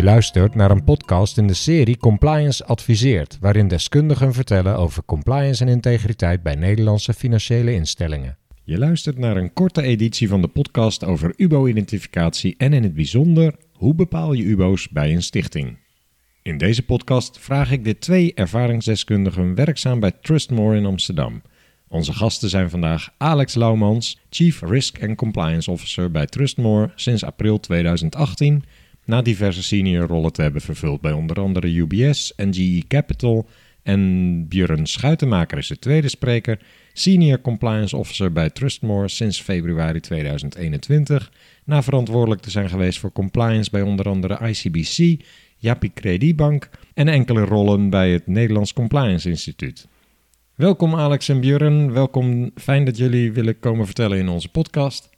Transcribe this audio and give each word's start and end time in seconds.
Je 0.00 0.06
luistert 0.06 0.54
naar 0.54 0.70
een 0.70 0.84
podcast 0.84 1.38
in 1.38 1.46
de 1.46 1.54
serie 1.54 1.96
Compliance 1.96 2.64
Adviseert, 2.64 3.38
waarin 3.40 3.68
deskundigen 3.68 4.32
vertellen 4.32 4.76
over 4.76 5.04
compliance 5.04 5.64
en 5.64 5.68
integriteit 5.68 6.42
bij 6.42 6.54
Nederlandse 6.54 7.14
financiële 7.14 7.72
instellingen. 7.72 8.36
Je 8.64 8.78
luistert 8.78 9.18
naar 9.18 9.36
een 9.36 9.52
korte 9.52 9.82
editie 9.82 10.28
van 10.28 10.40
de 10.40 10.48
podcast 10.48 11.04
over 11.04 11.32
UBO-identificatie 11.36 12.54
en 12.58 12.72
in 12.72 12.82
het 12.82 12.94
bijzonder 12.94 13.54
hoe 13.72 13.94
bepaal 13.94 14.32
je 14.32 14.44
UBO's 14.44 14.88
bij 14.88 15.12
een 15.12 15.22
stichting. 15.22 15.78
In 16.42 16.58
deze 16.58 16.82
podcast 16.82 17.38
vraag 17.38 17.72
ik 17.72 17.84
de 17.84 17.98
twee 17.98 18.34
ervaringsdeskundigen 18.34 19.54
werkzaam 19.54 20.00
bij 20.00 20.12
Trustmore 20.22 20.76
in 20.76 20.86
Amsterdam. 20.86 21.42
Onze 21.88 22.12
gasten 22.12 22.48
zijn 22.48 22.70
vandaag 22.70 23.14
Alex 23.18 23.54
Laumans, 23.54 24.18
Chief 24.30 24.62
Risk 24.62 25.02
and 25.02 25.16
Compliance 25.16 25.70
Officer 25.70 26.10
bij 26.10 26.26
Trustmore 26.26 26.92
sinds 26.94 27.24
april 27.24 27.60
2018, 27.60 28.64
na 29.04 29.22
diverse 29.22 29.62
senior 29.62 30.06
rollen 30.06 30.32
te 30.32 30.42
hebben 30.42 30.60
vervuld 30.60 31.00
bij 31.00 31.12
onder 31.12 31.40
andere 31.40 31.76
UBS 31.76 32.34
en 32.34 32.54
GE 32.54 32.82
Capital. 32.88 33.48
En 33.82 34.48
Björn 34.48 34.86
Schuitenmaker 34.86 35.58
is 35.58 35.68
de 35.68 35.78
tweede 35.78 36.08
spreker, 36.08 36.58
Senior 36.92 37.40
Compliance 37.40 37.96
Officer 37.96 38.32
bij 38.32 38.50
Trustmore 38.50 39.08
sinds 39.08 39.40
februari 39.40 40.00
2021, 40.00 41.32
na 41.64 41.82
verantwoordelijk 41.82 42.40
te 42.40 42.50
zijn 42.50 42.68
geweest 42.68 42.98
voor 42.98 43.12
compliance 43.12 43.70
bij 43.70 43.82
onder 43.82 44.08
andere 44.08 44.48
ICBC, 44.48 45.24
Japi 45.56 45.92
Credietbank 45.94 46.70
en 46.94 47.08
enkele 47.08 47.44
rollen 47.44 47.90
bij 47.90 48.10
het 48.10 48.26
Nederlands 48.26 48.72
Compliance 48.72 49.28
Instituut. 49.28 49.88
Welkom 50.54 50.94
Alex 50.94 51.28
en 51.28 51.40
Björn, 51.40 51.92
welkom. 51.92 52.50
Fijn 52.54 52.84
dat 52.84 52.96
jullie 52.96 53.32
willen 53.32 53.58
komen 53.58 53.86
vertellen 53.86 54.18
in 54.18 54.28
onze 54.28 54.48
podcast. 54.48 55.10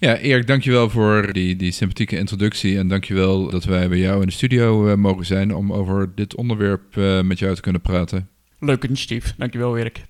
Ja, 0.00 0.18
Erik, 0.18 0.46
dankjewel 0.46 0.90
voor 0.90 1.32
die, 1.32 1.56
die 1.56 1.72
sympathieke 1.72 2.16
introductie 2.16 2.78
en 2.78 2.88
dankjewel 2.88 3.50
dat 3.50 3.64
wij 3.64 3.88
bij 3.88 3.98
jou 3.98 4.20
in 4.20 4.26
de 4.26 4.32
studio 4.32 4.88
uh, 4.88 4.94
mogen 4.94 5.26
zijn 5.26 5.54
om 5.54 5.72
over 5.72 6.14
dit 6.14 6.34
onderwerp 6.34 6.96
uh, 6.96 7.20
met 7.22 7.38
jou 7.38 7.54
te 7.54 7.60
kunnen 7.60 7.80
praten. 7.80 8.28
Leuk 8.58 8.84
initiatief, 8.84 9.34
dankjewel 9.36 9.78
Erik. 9.78 10.04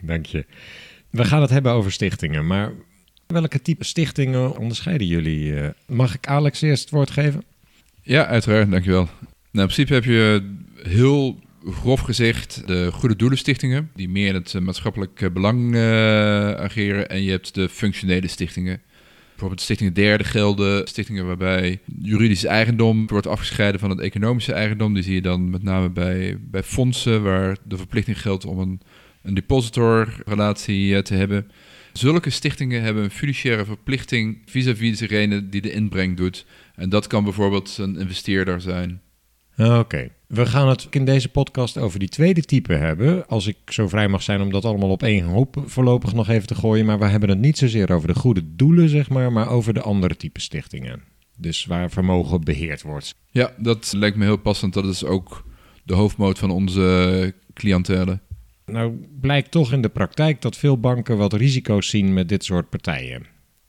Dank 0.00 0.26
je. 0.26 0.46
We 1.10 1.24
gaan 1.24 1.40
het 1.40 1.50
hebben 1.50 1.72
over 1.72 1.92
stichtingen, 1.92 2.46
maar 2.46 2.72
welke 3.26 3.62
type 3.62 3.84
stichtingen 3.84 4.58
onderscheiden 4.58 5.06
jullie? 5.06 5.44
Uh, 5.44 5.68
mag 5.86 6.14
ik 6.14 6.26
Alex 6.26 6.62
eerst 6.62 6.82
het 6.82 6.92
woord 6.92 7.10
geven? 7.10 7.42
Ja, 8.02 8.26
uiteraard, 8.26 8.70
dankjewel. 8.70 9.04
Nou, 9.04 9.14
in 9.50 9.74
principe 9.74 9.94
heb 9.94 10.04
je 10.04 10.54
heel 10.82 11.40
grof 11.70 12.00
gezegd 12.00 12.66
de 12.66 12.92
goede 12.92 13.16
doelenstichtingen, 13.16 13.90
die 13.94 14.08
meer 14.08 14.28
in 14.28 14.34
het 14.34 14.60
maatschappelijk 14.60 15.32
belang 15.32 15.74
uh, 15.74 15.80
ageren. 16.52 17.08
En 17.08 17.22
je 17.22 17.30
hebt 17.30 17.54
de 17.54 17.68
functionele 17.68 18.28
stichtingen. 18.28 18.80
Bijvoorbeeld 19.36 19.64
stichtingen 19.66 19.94
derde 19.94 20.24
gelden, 20.24 20.88
stichtingen 20.88 21.26
waarbij 21.26 21.80
juridisch 22.02 22.44
eigendom 22.44 23.06
wordt 23.06 23.26
afgescheiden 23.26 23.80
van 23.80 23.90
het 23.90 24.00
economische 24.00 24.52
eigendom. 24.52 24.94
Die 24.94 25.02
zie 25.02 25.14
je 25.14 25.22
dan 25.22 25.50
met 25.50 25.62
name 25.62 25.90
bij, 25.90 26.38
bij 26.40 26.62
fondsen, 26.62 27.22
waar 27.22 27.56
de 27.64 27.76
verplichting 27.76 28.20
geldt 28.20 28.44
om 28.44 28.58
een, 28.58 28.80
een 29.22 29.34
depositorrelatie 29.34 31.02
te 31.02 31.14
hebben. 31.14 31.50
Zulke 31.92 32.30
stichtingen 32.30 32.82
hebben 32.82 33.02
een 33.02 33.10
fiduciaire 33.10 33.64
verplichting 33.64 34.42
vis-à-vis 34.46 34.98
degene 34.98 35.48
die 35.48 35.60
de 35.60 35.72
inbreng 35.72 36.16
doet. 36.16 36.46
En 36.74 36.88
dat 36.88 37.06
kan 37.06 37.24
bijvoorbeeld 37.24 37.78
een 37.78 37.98
investeerder 37.98 38.60
zijn. 38.60 39.00
Oké, 39.58 40.08
we 40.26 40.46
gaan 40.46 40.68
het 40.68 40.86
in 40.90 41.04
deze 41.04 41.28
podcast 41.28 41.78
over 41.78 41.98
die 41.98 42.08
tweede 42.08 42.42
type 42.42 42.72
hebben. 42.72 43.28
Als 43.28 43.46
ik 43.46 43.56
zo 43.66 43.88
vrij 43.88 44.08
mag 44.08 44.22
zijn 44.22 44.40
om 44.40 44.50
dat 44.50 44.64
allemaal 44.64 44.90
op 44.90 45.02
één 45.02 45.24
hoop 45.24 45.62
voorlopig 45.66 46.14
nog 46.14 46.28
even 46.28 46.46
te 46.46 46.54
gooien. 46.54 46.86
Maar 46.86 46.98
we 46.98 47.04
hebben 47.04 47.28
het 47.28 47.38
niet 47.38 47.58
zozeer 47.58 47.92
over 47.92 48.08
de 48.08 48.14
goede 48.14 48.42
doelen, 48.56 48.88
zeg 48.88 49.08
maar, 49.08 49.32
maar 49.32 49.48
over 49.48 49.74
de 49.74 49.80
andere 49.80 50.16
type 50.16 50.40
stichtingen. 50.40 51.02
Dus 51.38 51.64
waar 51.64 51.90
vermogen 51.90 52.40
beheerd 52.40 52.82
wordt. 52.82 53.14
Ja, 53.30 53.52
dat 53.58 53.92
lijkt 53.96 54.16
me 54.16 54.24
heel 54.24 54.36
passend. 54.36 54.74
Dat 54.74 54.84
is 54.84 55.04
ook 55.04 55.44
de 55.84 55.94
hoofdmoot 55.94 56.38
van 56.38 56.50
onze 56.50 57.34
cliëntelen. 57.54 58.20
Nou, 58.66 58.92
blijkt 59.20 59.50
toch 59.50 59.72
in 59.72 59.82
de 59.82 59.88
praktijk 59.88 60.42
dat 60.42 60.56
veel 60.56 60.80
banken 60.80 61.16
wat 61.16 61.32
risico's 61.32 61.88
zien 61.88 62.14
met 62.14 62.28
dit 62.28 62.44
soort 62.44 62.70
partijen. 62.70 63.26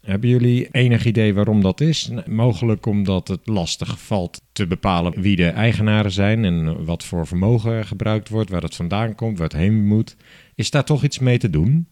Hebben 0.08 0.30
jullie 0.30 0.68
enig 0.72 1.06
idee 1.06 1.34
waarom 1.34 1.62
dat 1.62 1.82
is? 1.82 2.12
Mogelijk 2.26 2.86
omdat 2.86 3.28
het 3.28 3.48
lastig 3.48 4.00
valt 4.00 4.42
te 4.52 4.68
bepalen 4.68 5.22
wie 5.22 5.36
de 5.36 5.48
eigenaren 5.48 6.12
zijn 6.12 6.46
en 6.46 6.86
wat 6.86 7.04
voor 7.04 7.28
vermogen 7.28 7.72
er 7.72 7.86
gebruikt 7.86 8.30
wordt, 8.30 8.50
waar 8.50 8.62
het 8.62 8.76
vandaan 8.76 9.16
komt, 9.16 9.38
waar 9.38 9.48
het 9.48 9.58
heen 9.58 9.86
moet. 9.86 10.16
Is 10.56 10.72
daar 10.72 10.84
toch 10.84 11.04
iets 11.04 11.20
mee 11.20 11.38
te 11.38 11.50
doen? 11.50 11.88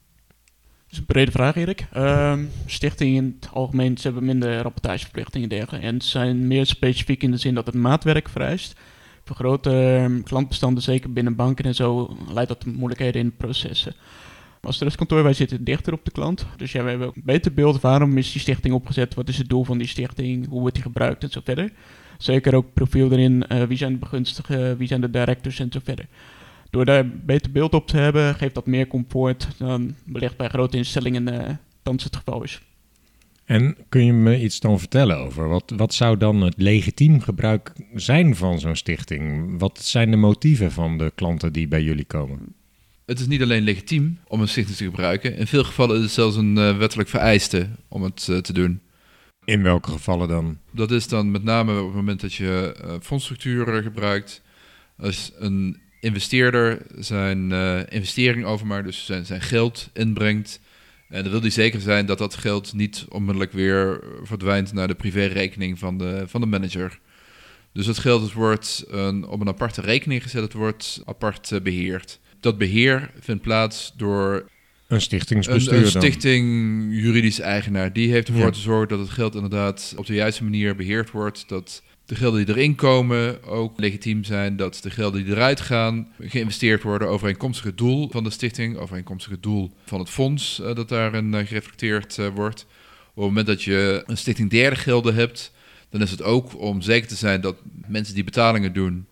Dat 0.84 0.92
is 0.92 0.98
een 0.98 1.06
brede 1.06 1.32
vraag, 1.32 1.56
Erik. 1.56 1.88
Uh, 1.96 2.34
stichtingen 2.66 3.24
in 3.24 3.38
het 3.40 3.50
algemeen 3.54 3.98
hebben 4.02 4.26
minder 4.26 4.62
rapportageverplichtingen 4.62 5.50
en 5.50 5.58
dergelijke. 5.58 5.88
En 5.88 6.02
zijn 6.02 6.48
meer 6.48 6.66
specifiek 6.66 7.24
in 7.24 7.32
de 7.32 7.38
zin 7.38 7.56
dat 7.56 7.66
het 7.66 7.76
maatwerk 7.76 8.30
vereist. 8.30 8.80
Voor 9.26 9.36
grote 9.36 10.22
klantbestanden, 10.24 10.84
zeker 10.84 11.14
binnen 11.14 11.36
banken 11.36 11.66
en 11.66 11.76
zo, 11.76 12.18
leidt 12.34 12.50
dat 12.50 12.66
moeilijkheden 12.66 13.22
in 13.22 13.36
processen. 13.36 13.96
Als 14.66 14.78
trustkantoor, 14.78 15.24
wij 15.24 15.34
zitten 15.34 15.64
dichter 15.64 15.94
op 15.94 16.06
de 16.06 16.12
klant. 16.12 16.46
Dus 16.58 16.72
ja, 16.72 16.84
we 16.84 16.90
hebben 16.90 17.08
een 17.08 17.22
beter 17.26 17.54
beeld 17.54 17.82
waarom 17.82 18.18
is 18.18 18.32
die 18.32 18.42
stichting 18.42 18.74
opgezet, 18.74 19.14
wat 19.14 19.30
is 19.30 19.38
het 19.38 19.50
doel 19.50 19.64
van 19.64 19.78
die 19.78 19.88
stichting, 19.88 20.48
hoe 20.48 20.60
wordt 20.60 20.76
die 20.76 20.84
gebruikt 20.84 21.24
en 21.24 21.30
zo 21.30 21.42
verder. 21.44 21.72
Zeker 22.18 22.56
ook 22.56 22.74
profiel 22.74 23.12
erin, 23.12 23.44
uh, 23.52 23.64
wie 23.64 23.78
zijn 23.78 23.92
de 23.92 23.98
begunstigden, 23.98 24.78
wie 24.78 24.88
zijn 24.88 25.02
de 25.02 25.10
directors 25.10 25.60
en 25.60 25.72
zo 25.72 25.80
verder. 25.84 26.08
Door 26.70 26.86
daar 26.86 27.00
een 27.00 27.22
beter 27.26 27.52
beeld 27.52 27.74
op 27.74 27.88
te 27.88 27.98
hebben, 27.98 28.36
geeft 28.36 28.56
dat 28.56 28.66
meer 28.66 28.88
comfort 28.88 29.48
dan 29.58 29.96
wellicht 30.06 30.38
bij 30.38 30.48
grote 30.48 30.78
instellingen 30.78 31.34
uh, 31.34 31.50
het 31.84 32.16
geval 32.16 32.44
is. 32.44 32.62
En 33.46 33.78
kun 33.90 34.06
je 34.06 34.14
me 34.14 34.42
iets 34.42 34.60
dan 34.60 34.80
vertellen 34.80 35.18
over 35.18 35.48
wat, 35.48 35.74
wat 35.76 35.94
zou 35.94 36.18
dan 36.18 36.42
het 36.42 36.54
legitiem 36.58 37.22
gebruik 37.22 37.74
zijn 37.94 38.36
van 38.36 38.60
zo'n 38.60 38.76
stichting? 38.76 39.56
Wat 39.60 39.80
zijn 39.84 40.12
de 40.12 40.18
motieven 40.18 40.72
van 40.72 40.98
de 40.98 41.12
klanten 41.16 41.54
die 41.54 41.68
bij 41.68 41.84
jullie 41.84 42.06
komen? 42.06 42.54
Het 43.06 43.20
is 43.20 43.28
niet 43.28 43.42
alleen 43.42 43.64
legitiem 43.64 44.20
om 44.28 44.42
een 44.42 44.48
stichting 44.48 44.78
te 44.78 44.84
gebruiken. 44.84 45.38
In 45.38 45.48
veel 45.48 45.64
gevallen 45.64 45.96
is 45.96 46.02
het 46.02 46.12
zelfs 46.12 46.36
een 46.36 46.58
uh, 46.58 46.78
wettelijk 46.78 47.10
vereiste 47.10 47.70
om 47.88 48.04
het 48.04 48.28
uh, 48.30 48.38
te 48.38 48.54
doen. 48.54 48.82
In 49.44 49.64
welke 49.64 49.92
gevallen 49.92 50.28
dan? 50.28 50.60
Dat 50.72 50.92
is 50.92 51.08
dan 51.08 51.32
met 51.32 51.44
name 51.44 51.80
op 51.80 51.86
het 51.86 51.96
moment 51.96 52.22
dat 52.22 52.34
je 52.34 52.76
uh, 52.86 52.94
fondsstructuren 53.02 53.84
gebruikt. 53.84 54.42
Als 54.98 55.32
een 55.36 55.82
investeerder 56.00 56.82
zijn 56.98 57.52
investering 57.90 58.46
overmaakt, 58.46 58.86
dus 58.86 59.06
zijn, 59.06 59.26
zijn 59.26 59.42
geld 59.42 59.90
inbrengt. 59.94 60.60
En 61.10 61.24
dan 61.24 61.32
wil 61.32 61.42
hij 61.42 61.50
zeker 61.50 61.82
zijn 61.82 62.06
dat 62.06 62.18
dat 62.18 62.36
geld 62.36 62.74
niet 62.74 63.06
onmiddellijk 63.10 63.52
weer 63.52 64.04
verdwijnt 64.24 64.74
naar 64.74 64.88
de 64.88 64.96
privérekening 64.96 65.80
van 65.80 65.98
de, 65.98 66.24
van 66.28 66.42
de 66.42 66.48
manager. 66.48 67.00
Dus 67.74 67.86
het 67.86 67.98
geld 67.98 68.34
wordt 68.34 68.86
een, 68.88 69.28
op 69.28 69.42
een 69.42 69.48
aparte 69.48 69.82
rekening 69.82 70.24
gezet, 70.24 70.42
het 70.42 70.54
wordt 70.54 71.02
apart 71.06 71.60
beheerd 71.64 72.20
dat 72.46 72.58
beheer 72.58 73.12
vindt 73.20 73.42
plaats 73.42 73.94
door 73.98 74.50
een 74.88 75.02
stichtingsbestuur. 75.02 75.78
Een, 75.78 75.84
een 75.84 75.90
stichting 75.90 76.46
juridisch 76.92 77.40
eigenaar. 77.40 77.94
Die 77.94 78.12
heeft 78.12 78.28
ervoor 78.28 78.44
ja. 78.44 78.52
te 78.52 78.60
zorgen 78.60 78.88
dat 78.88 79.00
het 79.00 79.10
geld 79.10 79.36
inderdaad 79.36 79.94
op 79.98 80.06
de 80.06 80.14
juiste 80.14 80.44
manier 80.44 80.76
beheerd 80.76 81.12
wordt. 81.12 81.50
Dat 81.50 81.84
de 82.06 82.16
gelden 82.16 82.46
die 82.46 82.56
erin 82.56 82.76
komen 82.76 83.44
ook 83.44 83.80
legitiem 83.80 84.24
zijn. 84.24 84.56
Dat 84.56 84.80
de 84.82 84.90
gelden 84.90 85.26
die 85.26 85.34
eruit 85.34 85.62
gaan 85.62 86.08
geïnvesteerd 86.20 86.84
worden 86.84 87.08
overeenkomstig 87.08 87.66
het 87.66 87.78
doel 87.78 88.10
van 88.12 88.24
de 88.24 88.30
stichting. 88.30 88.78
Overeenkomstig 88.78 89.32
het 89.32 89.44
doel 89.44 89.72
van 89.86 90.00
het 90.00 90.10
fonds 90.10 90.60
uh, 90.60 90.76
dat 90.76 90.90
daarin 90.90 91.34
uh, 91.34 91.46
gereflecteerd 91.46 92.18
uh, 92.18 92.28
wordt. 92.36 92.66
Op 93.10 93.16
het 93.16 93.26
moment 93.26 93.48
dat 93.48 93.64
je 93.64 94.04
een 94.06 94.18
stichting 94.18 94.50
derde 94.50 94.76
gelden 94.76 95.16
hebt, 95.16 95.52
dan 95.90 96.02
is 96.02 96.12
het 96.12 96.24
ook 96.24 96.60
om 96.60 96.82
zeker 96.82 97.08
te 97.08 97.16
zijn 97.16 97.42
dat 97.42 97.56
mensen 97.88 98.14
die 98.14 98.24
betalingen 98.24 98.74
doen, 98.74 99.06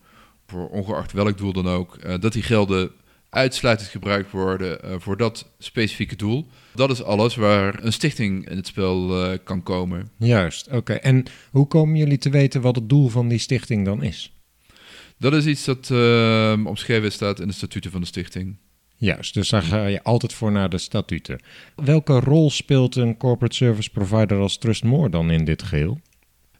voor 0.46 0.68
ongeacht 0.68 1.12
welk 1.12 1.38
doel 1.38 1.52
dan 1.52 1.68
ook, 1.68 2.20
dat 2.20 2.32
die 2.32 2.42
gelden 2.42 2.90
uitsluitend 3.34 3.88
gebruikt 3.88 4.30
worden 4.30 4.78
uh, 4.84 4.94
voor 4.98 5.16
dat 5.16 5.46
specifieke 5.58 6.16
doel. 6.16 6.46
Dat 6.74 6.90
is 6.90 7.02
alles 7.02 7.36
waar 7.36 7.84
een 7.84 7.92
stichting 7.92 8.48
in 8.48 8.56
het 8.56 8.66
spel 8.66 9.24
uh, 9.24 9.38
kan 9.44 9.62
komen. 9.62 10.10
Juist, 10.18 10.66
oké. 10.66 10.76
Okay. 10.76 10.96
En 10.96 11.24
hoe 11.50 11.66
komen 11.66 11.96
jullie 11.96 12.18
te 12.18 12.30
weten 12.30 12.60
wat 12.60 12.76
het 12.76 12.88
doel 12.88 13.08
van 13.08 13.28
die 13.28 13.38
stichting 13.38 13.84
dan 13.84 14.02
is? 14.02 14.32
Dat 15.18 15.32
is 15.32 15.46
iets 15.46 15.64
dat 15.64 15.88
uh, 15.92 16.60
omschreven 16.64 17.12
staat 17.12 17.40
in 17.40 17.46
de 17.46 17.54
statuten 17.54 17.90
van 17.90 18.00
de 18.00 18.06
stichting. 18.06 18.56
Juist, 18.96 19.34
dus 19.34 19.48
daar 19.48 19.62
ga 19.62 19.86
je 19.86 20.02
altijd 20.02 20.32
voor 20.32 20.52
naar 20.52 20.68
de 20.68 20.78
statuten. 20.78 21.42
Welke 21.76 22.20
rol 22.20 22.50
speelt 22.50 22.96
een 22.96 23.16
corporate 23.16 23.56
service 23.56 23.90
provider 23.90 24.38
als 24.38 24.58
Trustmore 24.58 25.10
dan 25.10 25.30
in 25.30 25.44
dit 25.44 25.62
geheel? 25.62 26.00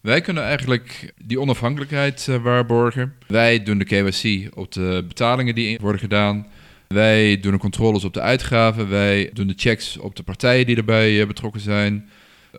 Wij 0.00 0.20
kunnen 0.20 0.42
eigenlijk 0.42 1.14
die 1.24 1.40
onafhankelijkheid 1.40 2.28
waarborgen. 2.42 3.14
Wij 3.26 3.62
doen 3.62 3.78
de 3.78 3.84
KYC 3.84 4.56
op 4.56 4.72
de 4.72 5.04
betalingen 5.08 5.54
die 5.54 5.78
worden 5.80 6.00
gedaan. 6.00 6.46
Wij 6.94 7.40
doen 7.40 7.52
de 7.52 7.58
controles 7.58 8.04
op 8.04 8.14
de 8.14 8.20
uitgaven. 8.20 8.88
Wij 8.88 9.30
doen 9.32 9.46
de 9.46 9.54
checks 9.56 9.96
op 9.96 10.16
de 10.16 10.22
partijen 10.22 10.66
die 10.66 10.76
erbij 10.76 11.20
uh, 11.20 11.26
betrokken 11.26 11.60
zijn. 11.60 12.08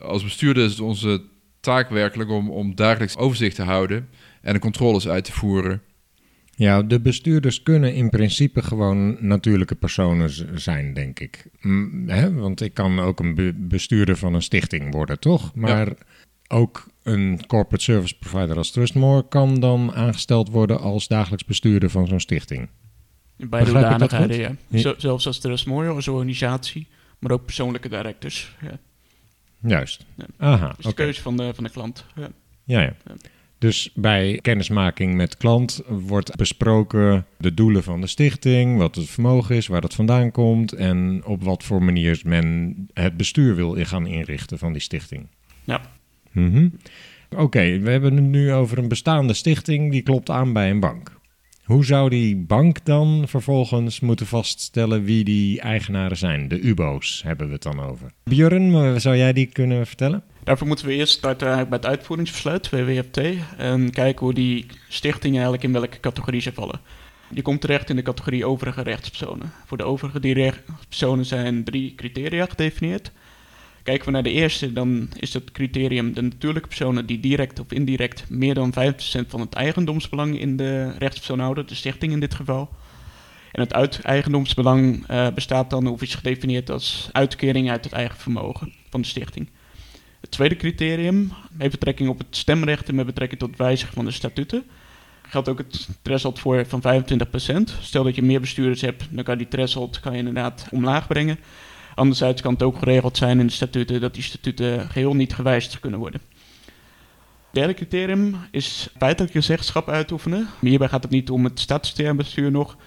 Als 0.01 0.23
bestuurder 0.23 0.63
is 0.63 0.71
het 0.71 0.79
onze 0.79 1.21
taak 1.59 1.89
werkelijk 1.89 2.29
om, 2.29 2.49
om 2.49 2.75
dagelijks 2.75 3.17
overzicht 3.17 3.55
te 3.55 3.63
houden 3.63 4.07
en 4.41 4.53
de 4.53 4.59
controles 4.59 5.07
uit 5.07 5.23
te 5.23 5.31
voeren. 5.31 5.81
Ja, 6.55 6.81
de 6.81 7.01
bestuurders 7.01 7.63
kunnen 7.63 7.93
in 7.93 8.09
principe 8.09 8.61
gewoon 8.61 9.17
natuurlijke 9.19 9.75
personen 9.75 10.59
zijn, 10.59 10.93
denk 10.93 11.19
ik. 11.19 11.45
Mm, 11.61 12.09
hè? 12.09 12.33
Want 12.33 12.61
ik 12.61 12.73
kan 12.73 12.99
ook 12.99 13.19
een 13.19 13.35
be 13.35 13.53
bestuurder 13.57 14.17
van 14.17 14.33
een 14.33 14.41
stichting 14.41 14.93
worden, 14.93 15.19
toch? 15.19 15.55
Maar 15.55 15.87
ja. 15.87 15.95
ook 16.47 16.87
een 17.03 17.39
corporate 17.47 17.83
service 17.83 18.17
provider 18.17 18.57
als 18.57 18.71
Trustmore 18.71 19.27
kan 19.27 19.59
dan 19.59 19.93
aangesteld 19.93 20.49
worden 20.49 20.79
als 20.79 21.07
dagelijks 21.07 21.45
bestuurder 21.45 21.89
van 21.89 22.07
zo'n 22.07 22.19
stichting. 22.19 22.69
Bij 23.37 23.63
dat 23.63 23.69
hoedanigheden, 23.69 24.57
ja. 24.67 24.93
Zelfs 24.97 25.27
als 25.27 25.39
Trustmore 25.39 25.89
als 25.89 26.07
organisatie, 26.07 26.87
maar 27.19 27.31
ook 27.31 27.45
persoonlijke 27.45 27.89
directors. 27.89 28.55
Ja. 28.61 28.79
Juist. 29.69 30.05
Ja. 30.15 30.25
Aha, 30.37 30.73
Dus 30.75 30.85
de 30.85 30.93
keuze 30.93 31.21
van 31.21 31.37
de, 31.37 31.51
van 31.53 31.63
de 31.63 31.69
klant. 31.69 32.05
Ja. 32.15 32.29
Ja, 32.63 32.81
ja. 32.81 32.93
Dus 33.57 33.89
bij 33.93 34.39
kennismaking 34.41 35.15
met 35.15 35.37
klant 35.37 35.81
wordt 35.87 36.35
besproken 36.35 37.25
de 37.37 37.53
doelen 37.53 37.83
van 37.83 38.01
de 38.01 38.07
stichting, 38.07 38.77
wat 38.77 38.95
het 38.95 39.09
vermogen 39.09 39.55
is, 39.55 39.67
waar 39.67 39.81
dat 39.81 39.93
vandaan 39.93 40.31
komt 40.31 40.73
en 40.73 41.21
op 41.25 41.43
wat 41.43 41.63
voor 41.63 41.83
manier 41.83 42.21
men 42.25 42.75
het 42.93 43.17
bestuur 43.17 43.55
wil 43.55 43.75
gaan 43.85 44.07
inrichten 44.07 44.57
van 44.57 44.71
die 44.71 44.81
stichting. 44.81 45.27
Ja. 45.63 45.81
Mhm. 46.31 46.67
Oké, 47.35 47.79
we 47.79 47.89
hebben 47.89 48.15
het 48.15 48.25
nu 48.25 48.53
over 48.53 48.77
een 48.77 48.87
bestaande 48.87 49.33
stichting 49.33 49.91
die 49.91 50.01
klopt 50.01 50.29
aan 50.29 50.53
bij 50.53 50.69
een 50.69 50.79
bank. 50.79 51.14
Hoe 51.65 51.85
zou 51.85 52.09
die 52.09 52.35
bank 52.35 52.85
dan 52.85 53.23
vervolgens 53.27 53.99
moeten 53.99 54.25
vaststellen 54.25 55.03
wie 55.03 55.23
die 55.23 55.61
eigenaren 55.61 56.17
zijn? 56.17 56.47
De 56.47 56.59
UBO's 56.59 57.21
hebben 57.23 57.47
we 57.47 57.53
het 57.53 57.63
dan 57.63 57.79
over. 57.79 58.11
Björn, 58.23 58.73
eh, 58.73 58.95
zou 58.95 59.17
jij 59.17 59.33
die 59.33 59.45
kunnen 59.45 59.87
vertellen? 59.87 60.23
Daarvoor 60.43 60.67
moeten 60.67 60.85
we 60.85 60.93
eerst 60.93 61.13
starten 61.13 61.47
eigenlijk 61.47 61.69
bij 61.69 61.89
het 61.89 61.97
uitvoeringsbesluit, 61.97 62.69
WWFT, 62.69 63.19
en 63.57 63.91
kijken 63.91 64.25
hoe 64.25 64.33
die 64.33 64.65
stichtingen 64.89 65.35
eigenlijk 65.35 65.63
in 65.63 65.71
welke 65.71 65.99
categorie 65.99 66.41
ze 66.41 66.53
vallen. 66.53 66.79
Die 67.29 67.43
komt 67.43 67.61
terecht 67.61 67.89
in 67.89 67.95
de 67.95 68.01
categorie 68.01 68.45
overige 68.45 68.81
rechtspersonen. 68.81 69.51
Voor 69.65 69.77
de 69.77 69.83
overige 69.83 70.19
die 70.19 70.33
rechtspersonen 70.33 71.25
zijn 71.25 71.63
drie 71.63 71.95
criteria 71.95 72.45
gedefinieerd. 72.45 73.11
Kijken 73.85 74.05
we 74.05 74.11
naar 74.11 74.23
de 74.23 74.31
eerste, 74.31 74.73
dan 74.73 75.09
is 75.19 75.33
het 75.33 75.51
criterium 75.51 76.13
de 76.13 76.21
natuurlijke 76.21 76.67
personen 76.67 77.05
die 77.05 77.19
direct 77.19 77.59
of 77.59 77.71
indirect 77.71 78.29
meer 78.29 78.53
dan 78.53 78.73
5% 78.73 79.27
van 79.27 79.39
het 79.39 79.53
eigendomsbelang 79.53 80.39
in 80.39 80.57
de 80.57 80.91
rechtspersoon 80.97 81.39
houden, 81.39 81.67
de 81.67 81.75
stichting 81.75 82.11
in 82.11 82.19
dit 82.19 82.33
geval. 82.33 82.69
En 83.51 83.61
het 83.61 83.73
uit 83.73 84.01
eigendomsbelang 84.01 85.07
eh, 85.07 85.27
bestaat 85.33 85.69
dan, 85.69 85.87
of 85.87 86.01
is 86.01 86.15
gedefinieerd 86.15 86.69
als 86.69 87.09
uitkering 87.11 87.69
uit 87.69 87.83
het 87.83 87.93
eigen 87.93 88.17
vermogen 88.17 88.73
van 88.89 89.01
de 89.01 89.07
stichting. 89.07 89.49
Het 90.21 90.31
tweede 90.31 90.55
criterium 90.55 91.31
heeft 91.57 91.71
betrekking 91.71 92.09
op 92.09 92.17
het 92.17 92.35
stemrecht 92.35 92.89
en 92.89 92.95
met 92.95 93.05
betrekking 93.05 93.39
tot 93.39 93.49
het 93.49 93.59
wijzigen 93.59 93.93
van 93.93 94.05
de 94.05 94.11
statuten. 94.11 94.63
Geldt 95.21 95.49
ook 95.49 95.57
het 95.57 95.87
threshold 96.01 96.39
voor 96.39 96.65
van 96.67 96.81
25%. 96.81 97.81
Stel 97.81 98.03
dat 98.03 98.15
je 98.15 98.23
meer 98.23 98.41
bestuurders 98.41 98.81
hebt, 98.81 99.07
dan 99.09 99.23
kan 99.23 99.37
die 99.37 99.47
threshold 99.47 99.99
kan 99.99 100.11
je 100.11 100.17
inderdaad 100.17 100.67
omlaag 100.71 101.07
brengen. 101.07 101.39
Anderzijds 101.95 102.41
kan 102.41 102.53
het 102.53 102.63
ook 102.63 102.77
geregeld 102.77 103.17
zijn 103.17 103.39
in 103.39 103.47
de 103.47 103.53
statuten 103.53 104.01
dat 104.01 104.13
die 104.13 104.23
statuten 104.23 104.89
geheel 104.89 105.15
niet 105.15 105.33
gewijzigd 105.33 105.79
kunnen 105.79 105.99
worden. 105.99 106.21
Het 107.45 107.63
derde 107.63 107.73
criterium 107.73 108.35
is 108.51 108.89
feitelijk 108.97 109.33
zeggenschap 109.43 109.89
uitoefenen. 109.89 110.47
Hierbij 110.61 110.87
gaat 110.87 111.03
het 111.03 111.11
niet 111.11 111.29
om 111.29 111.43
het 111.43 111.59
statutair 111.59 112.15
bestuur 112.15 112.51
nog, 112.51 112.77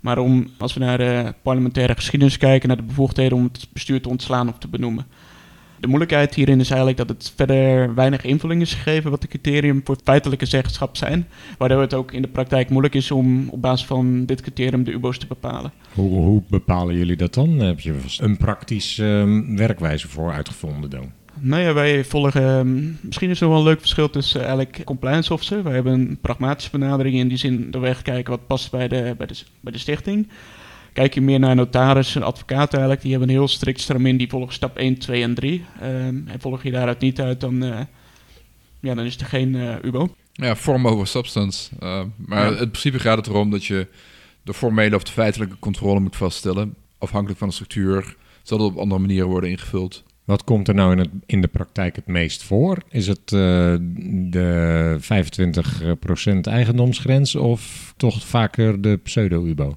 maar 0.00 0.18
om, 0.18 0.50
als 0.58 0.74
we 0.74 0.80
naar 0.80 0.98
de 0.98 1.34
parlementaire 1.42 1.94
geschiedenis 1.94 2.36
kijken, 2.36 2.68
naar 2.68 2.76
de 2.76 2.82
bevoegdheden 2.82 3.38
om 3.38 3.44
het 3.44 3.66
bestuur 3.72 4.02
te 4.02 4.08
ontslaan 4.08 4.48
of 4.48 4.58
te 4.58 4.68
benoemen. 4.68 5.06
De 5.80 5.86
moeilijkheid 5.86 6.34
hierin 6.34 6.60
is 6.60 6.68
eigenlijk 6.68 6.98
dat 6.98 7.08
het 7.08 7.32
verder 7.36 7.94
weinig 7.94 8.24
invulling 8.24 8.60
is 8.60 8.74
gegeven 8.74 9.10
wat 9.10 9.20
de 9.20 9.28
criterium 9.28 9.80
voor 9.84 9.96
feitelijke 10.04 10.46
zeggenschap 10.46 10.96
zijn, 10.96 11.26
waardoor 11.58 11.80
het 11.80 11.94
ook 11.94 12.12
in 12.12 12.22
de 12.22 12.28
praktijk 12.28 12.68
moeilijk 12.68 12.94
is 12.94 13.10
om 13.10 13.48
op 13.48 13.62
basis 13.62 13.86
van 13.86 14.24
dit 14.24 14.40
criterium 14.40 14.84
de 14.84 14.92
UBO's 14.92 15.18
te 15.18 15.26
bepalen. 15.26 15.72
Hoe, 15.94 16.10
hoe 16.10 16.42
bepalen 16.48 16.96
jullie 16.96 17.16
dat 17.16 17.34
dan? 17.34 17.58
Heb 17.58 17.80
je 17.80 17.94
een 18.18 18.36
praktische 18.36 19.04
ehm, 19.04 19.56
werkwijze 19.56 20.08
voor 20.08 20.32
uitgevonden 20.32 20.90
dan? 20.90 21.12
Nou 21.40 21.62
ja, 21.62 21.72
wij 21.72 22.04
volgen, 22.04 22.42
ehm, 22.42 22.82
misschien 23.00 23.30
is 23.30 23.40
er 23.40 23.48
wel 23.48 23.58
een 23.58 23.64
leuk 23.64 23.80
verschil 23.80 24.10
tussen 24.10 24.40
eh, 24.40 24.46
eigenlijk 24.46 24.84
compliance 24.84 25.32
officer. 25.32 25.62
Wij 25.62 25.74
hebben 25.74 25.92
een 25.92 26.18
pragmatische 26.20 26.70
benadering 26.70 27.14
in 27.14 27.28
die 27.28 27.38
zin 27.38 27.70
dat 27.70 27.80
wij 27.80 27.94
kijken 28.02 28.32
wat 28.32 28.46
past 28.46 28.70
bij 28.70 28.88
de, 28.88 29.14
bij 29.18 29.26
de, 29.26 29.34
bij 29.60 29.72
de 29.72 29.78
stichting. 29.78 30.28
Kijk 30.94 31.14
je 31.14 31.20
meer 31.20 31.38
naar 31.38 31.54
notarissen, 31.54 32.22
advocaten 32.22 32.72
eigenlijk, 32.72 33.00
die 33.02 33.10
hebben 33.10 33.28
een 33.28 33.34
heel 33.34 33.48
strikt 33.48 33.80
stramien, 33.80 34.16
die 34.16 34.28
volgen 34.28 34.52
stap 34.54 34.76
1, 34.76 34.98
2 34.98 35.22
en 35.22 35.34
3. 35.34 35.64
Ehm, 35.80 35.88
en 36.26 36.40
volg 36.40 36.62
je 36.62 36.70
daaruit 36.70 37.00
niet 37.00 37.20
uit, 37.20 37.40
dan, 37.40 37.62
eh, 37.64 37.80
ja, 38.80 38.94
dan 38.94 39.04
is 39.04 39.16
er 39.16 39.26
geen 39.26 39.54
eh, 39.54 39.74
UBO. 39.82 40.14
Ja, 40.32 40.56
vorm 40.56 40.86
over 40.88 41.06
substance. 41.06 41.70
Uh, 41.82 42.00
maar 42.16 42.44
Ja. 42.44 42.50
in 42.50 42.70
principe 42.70 42.98
gaat 42.98 43.16
het 43.16 43.26
erom 43.26 43.50
dat 43.50 43.64
je 43.64 43.86
de 44.42 44.54
formele 44.54 44.96
of 44.96 45.02
de 45.02 45.12
feitelijke 45.12 45.56
controle 45.58 46.00
moet 46.00 46.16
vaststellen. 46.16 46.74
Afhankelijk 46.98 47.38
van 47.38 47.48
de 47.48 47.54
structuur 47.54 48.16
zal 48.42 48.58
dat 48.58 48.66
op 48.70 48.76
andere 48.76 49.00
manieren 49.00 49.28
worden 49.28 49.50
ingevuld. 49.50 50.02
Wat 50.24 50.44
komt 50.44 50.68
er 50.68 50.74
nou 50.74 50.92
in, 50.92 50.98
het, 50.98 51.10
in 51.26 51.40
de 51.40 51.48
praktijk 51.48 51.96
het 51.96 52.06
meest 52.06 52.42
voor? 52.42 52.78
Is 52.88 53.06
het 53.06 53.32
eh, 53.32 53.74
de 54.30 54.96
25% 55.00 56.40
eigendomsgrens 56.42 57.34
of 57.34 57.92
toch 57.96 58.22
vaker 58.26 58.80
de 58.80 58.96
pseudo-UBO? 59.02 59.76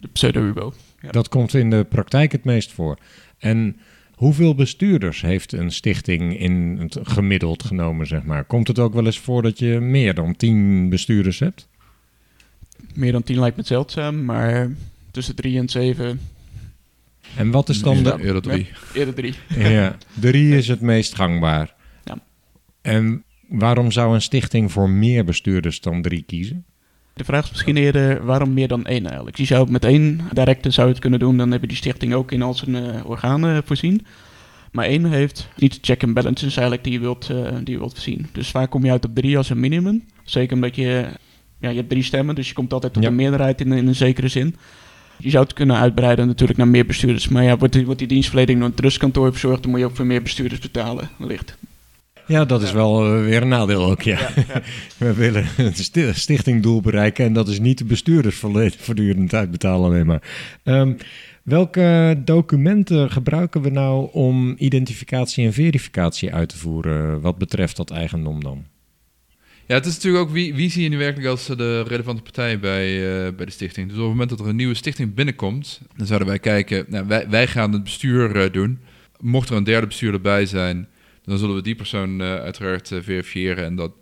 De 0.00 0.08
pseudo-UBO. 0.12 0.72
Ja. 1.00 1.10
Dat 1.10 1.28
komt 1.28 1.54
in 1.54 1.70
de 1.70 1.84
praktijk 1.84 2.32
het 2.32 2.44
meest 2.44 2.72
voor. 2.72 2.98
En 3.38 3.76
hoeveel 4.14 4.54
bestuurders 4.54 5.20
heeft 5.20 5.52
een 5.52 5.70
stichting 5.70 6.38
in 6.38 6.76
het 6.80 6.98
gemiddeld 7.02 7.64
genomen, 7.64 8.06
zeg 8.06 8.24
maar? 8.24 8.44
Komt 8.44 8.68
het 8.68 8.78
ook 8.78 8.94
wel 8.94 9.06
eens 9.06 9.18
voor 9.18 9.42
dat 9.42 9.58
je 9.58 9.80
meer 9.80 10.14
dan 10.14 10.36
10 10.36 10.88
bestuurders 10.88 11.38
hebt? 11.38 11.68
Meer 12.94 13.12
dan 13.12 13.22
10 13.22 13.38
lijkt 13.38 13.56
me 13.56 13.62
zeldzaam, 13.62 14.24
maar 14.24 14.70
tussen 15.10 15.34
3 15.34 15.58
en 15.58 15.68
7, 15.68 16.20
En 17.36 17.50
wat 17.50 17.68
is 17.68 17.80
dan 17.80 18.02
de... 18.02 18.32
Dat 18.32 18.42
drie. 18.42 18.68
eerder 18.94 19.14
3. 19.14 19.34
Ja, 19.58 19.96
drie 20.20 20.56
is 20.56 20.68
het 20.68 20.80
meest 20.80 21.14
gangbaar. 21.14 21.74
Ja. 22.04 22.18
En 22.82 23.24
waarom 23.48 23.90
zou 23.90 24.14
een 24.14 24.22
stichting 24.22 24.72
voor 24.72 24.90
meer 24.90 25.24
bestuurders 25.24 25.80
dan 25.80 26.02
drie 26.02 26.22
kiezen? 26.22 26.64
De 27.16 27.24
vraag 27.24 27.44
is 27.44 27.50
misschien 27.50 27.76
eerder 27.76 28.24
waarom 28.24 28.54
meer 28.54 28.68
dan 28.68 28.86
één 28.86 29.06
eigenlijk. 29.06 29.36
Je 29.36 29.44
zou 29.44 29.60
het 29.60 29.70
met 29.70 29.84
één 29.84 30.20
directe 30.32 30.70
zou 30.70 30.88
het 30.88 30.98
kunnen 30.98 31.18
doen, 31.18 31.36
dan 31.36 31.50
heb 31.50 31.60
je 31.60 31.66
die 31.66 31.76
stichting 31.76 32.14
ook 32.14 32.32
in 32.32 32.42
al 32.42 32.54
zijn 32.54 32.74
eh, 32.76 33.06
organen 33.10 33.62
voorzien. 33.64 34.06
Maar 34.72 34.84
één 34.84 35.04
heeft 35.04 35.48
niet 35.56 35.72
de 35.74 35.78
check 35.80 36.02
and 36.02 36.14
balances 36.14 36.56
eigenlijk 36.56 36.84
die 36.84 36.92
je 36.92 36.98
wilt, 36.98 37.30
eh, 37.30 37.36
die 37.64 37.74
je 37.74 37.78
wilt 37.78 37.92
voorzien. 37.92 38.26
Dus 38.32 38.50
vaak 38.50 38.70
kom 38.70 38.84
je 38.84 38.90
uit 38.90 39.04
op 39.04 39.14
drie 39.14 39.36
als 39.36 39.50
een 39.50 39.60
minimum. 39.60 40.04
Zeker 40.24 40.54
omdat 40.54 40.76
je, 40.76 41.06
ja, 41.60 41.68
je 41.68 41.76
hebt 41.76 41.88
drie 41.88 42.02
stemmen, 42.02 42.34
dus 42.34 42.48
je 42.48 42.54
komt 42.54 42.72
altijd 42.72 42.92
tot 42.92 43.02
Ja. 43.02 43.08
een 43.08 43.14
meerderheid 43.14 43.60
in, 43.60 43.72
in 43.72 43.86
een 43.86 43.94
zekere 43.94 44.28
zin. 44.28 44.56
Je 45.18 45.30
zou 45.30 45.44
het 45.44 45.52
kunnen 45.52 45.76
uitbreiden 45.76 46.26
natuurlijk 46.26 46.58
naar 46.58 46.68
meer 46.68 46.86
bestuurders. 46.86 47.28
Maar 47.28 47.42
ja, 47.42 47.56
wordt 47.56 47.74
die, 47.74 47.84
wordt 47.84 47.98
die 47.98 48.08
dienstverlening 48.08 48.58
door 48.58 48.68
een 48.68 48.74
trustkantoor 48.74 49.30
verzorgd, 49.30 49.62
dan 49.62 49.70
moet 49.70 49.80
je 49.80 49.86
ook 49.86 49.96
voor 49.96 50.06
meer 50.06 50.22
bestuurders 50.22 50.60
betalen, 50.60 51.10
wellicht. 51.18 51.56
Ja, 52.26 52.44
dat 52.44 52.62
is 52.62 52.72
wel 52.72 53.04
eh, 53.04 53.24
weer 53.24 53.42
een 53.42 53.48
nadeel 53.48 53.84
ook, 53.84 54.02
ja. 54.02 54.18
We 54.98 55.14
willen 55.14 55.46
een 55.56 55.74
sti- 55.74 56.12
stichtingdoel 56.14 56.80
bereiken 56.80 57.24
en 57.24 57.32
dat 57.32 57.48
is 57.48 57.60
niet 57.60 57.78
de 57.78 57.84
bestuurders 57.84 58.36
voortdurend 58.36 59.34
uitbetalen 59.34 59.86
alleen 59.86 60.06
maar. 60.06 60.22
Ehm, 60.62 60.92
welke 61.42 62.20
documenten 62.24 63.10
gebruiken 63.10 63.62
we 63.62 63.70
nou 63.70 64.08
om 64.12 64.54
identificatie 64.58 65.46
en 65.46 65.52
verificatie 65.52 66.34
uit 66.34 66.48
te 66.48 66.58
voeren 66.58 67.20
wat 67.20 67.38
betreft 67.38 67.76
dat 67.76 67.90
eigendom 67.90 68.42
dan? 68.42 68.64
Ja, 69.66 69.74
het 69.74 69.86
is 69.86 69.94
natuurlijk 69.94 70.24
ook 70.24 70.30
wie, 70.30 70.54
wie 70.54 70.70
zie 70.70 70.82
je 70.82 70.88
nu 70.88 70.98
werkelijk 70.98 71.28
als 71.28 71.48
eh, 71.48 71.56
de 71.56 71.82
relevante 71.82 72.22
partij 72.22 72.58
bij, 72.58 72.86
eh, 73.26 73.32
bij 73.34 73.46
de 73.46 73.52
stichting. 73.52 73.86
Dus 73.88 73.96
op 73.96 74.02
het 74.02 74.12
moment 74.12 74.30
dat 74.30 74.40
er 74.40 74.46
een 74.46 74.56
nieuwe 74.56 74.74
stichting 74.74 75.14
binnenkomt, 75.14 75.80
dan 75.96 76.06
zouden 76.06 76.28
wij 76.28 76.38
kijken, 76.38 76.84
nou, 76.88 77.06
wij, 77.06 77.28
wij 77.28 77.46
gaan 77.46 77.72
het 77.72 77.82
bestuur 77.82 78.52
doen. 78.52 78.78
Mocht 79.20 79.48
er 79.48 79.56
een 79.56 79.64
derde 79.64 79.86
bestuurder 79.86 80.20
bij 80.20 80.46
zijn, 80.46 80.88
dan 81.26 81.38
zullen 81.38 81.54
we 81.54 81.62
die 81.62 81.74
persoon 81.74 82.20
eh, 82.20 82.34
uiteraard 82.34 82.92
eh, 82.92 82.98
verifiëren. 83.02 83.64
En 83.64 83.76
dat, 83.76 83.92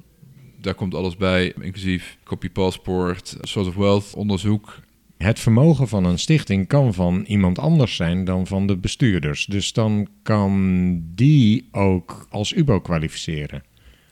daar 0.61 0.75
komt 0.75 0.95
alles 0.95 1.17
bij, 1.17 1.53
inclusief 1.61 2.19
copy 2.25 2.51
passport, 2.51 3.37
source 3.41 3.71
of 3.71 3.77
wealth, 3.77 4.15
onderzoek. 4.15 4.81
Het 5.19 5.39
vermogen 5.41 5.89
van 5.89 6.05
een 6.05 6.19
stichting 6.19 6.67
kan 6.69 6.95
van 6.95 7.25
iemand 7.27 7.59
anders 7.59 7.97
zijn 7.97 8.25
dan 8.25 8.47
van 8.47 8.67
de 8.67 8.77
bestuurders. 8.77 9.47
Dus 9.47 9.73
dan 9.73 10.09
kan 10.23 11.03
die 11.15 11.69
ook 11.73 12.27
als 12.31 12.53
UBO 12.53 12.81
kwalificeren. 12.81 13.63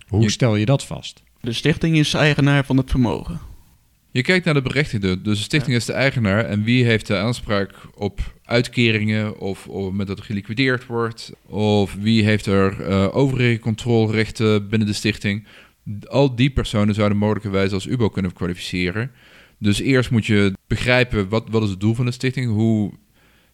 Hoe 0.09 0.23
Je- 0.23 0.31
stel 0.31 0.57
je 0.57 0.64
dat 0.66 0.85
vast? 0.85 1.23
De 1.40 1.52
stichting 1.52 1.97
is 1.97 2.14
eigenaar 2.14 2.64
van 2.64 2.76
het 2.76 2.90
vermogen. 2.90 3.40
Je 4.12 4.23
kijkt 4.23 4.45
naar 4.45 4.54
de 4.54 4.62
berechtigde, 4.62 5.23
dus 5.23 5.38
de 5.38 5.45
stichting 5.45 5.76
is 5.76 5.85
de 5.85 5.92
eigenaar. 5.92 6.45
En 6.45 6.64
wie 6.64 6.85
heeft 6.85 7.07
de 7.07 7.16
aanspraak 7.16 7.75
op 7.95 8.21
uitkeringen 8.45 9.38
of 9.38 9.66
op 9.66 9.75
het 9.75 9.85
moment 9.85 10.09
dat 10.09 10.19
er 10.19 10.25
geliquideerd 10.25 10.87
wordt? 10.87 11.33
Of 11.47 11.95
wie 12.00 12.25
heeft 12.25 12.47
er 12.47 12.81
eh, 12.81 13.16
overige 13.16 13.59
controlerechten 13.59 14.69
binnen 14.69 14.88
de 14.88 14.95
stichting? 14.95 15.47
Al 16.09 16.35
die 16.35 16.50
personen 16.50 16.95
zouden 16.95 17.19
mogelijkerwijs 17.19 17.73
als 17.73 17.87
UBO 17.87 18.09
kunnen 18.09 18.33
kwalificeren. 18.33 19.11
Dus 19.59 19.81
eerst 19.81 20.11
moet 20.11 20.26
je 20.26 20.52
begrijpen 20.66 21.28
wat, 21.28 21.45
wat 21.50 21.62
is 21.62 21.71
het 21.71 21.81
doel 21.81 21.95
van 21.95 22.04
de 22.04 22.12
stichting? 22.12 22.50
Hoe 22.50 22.92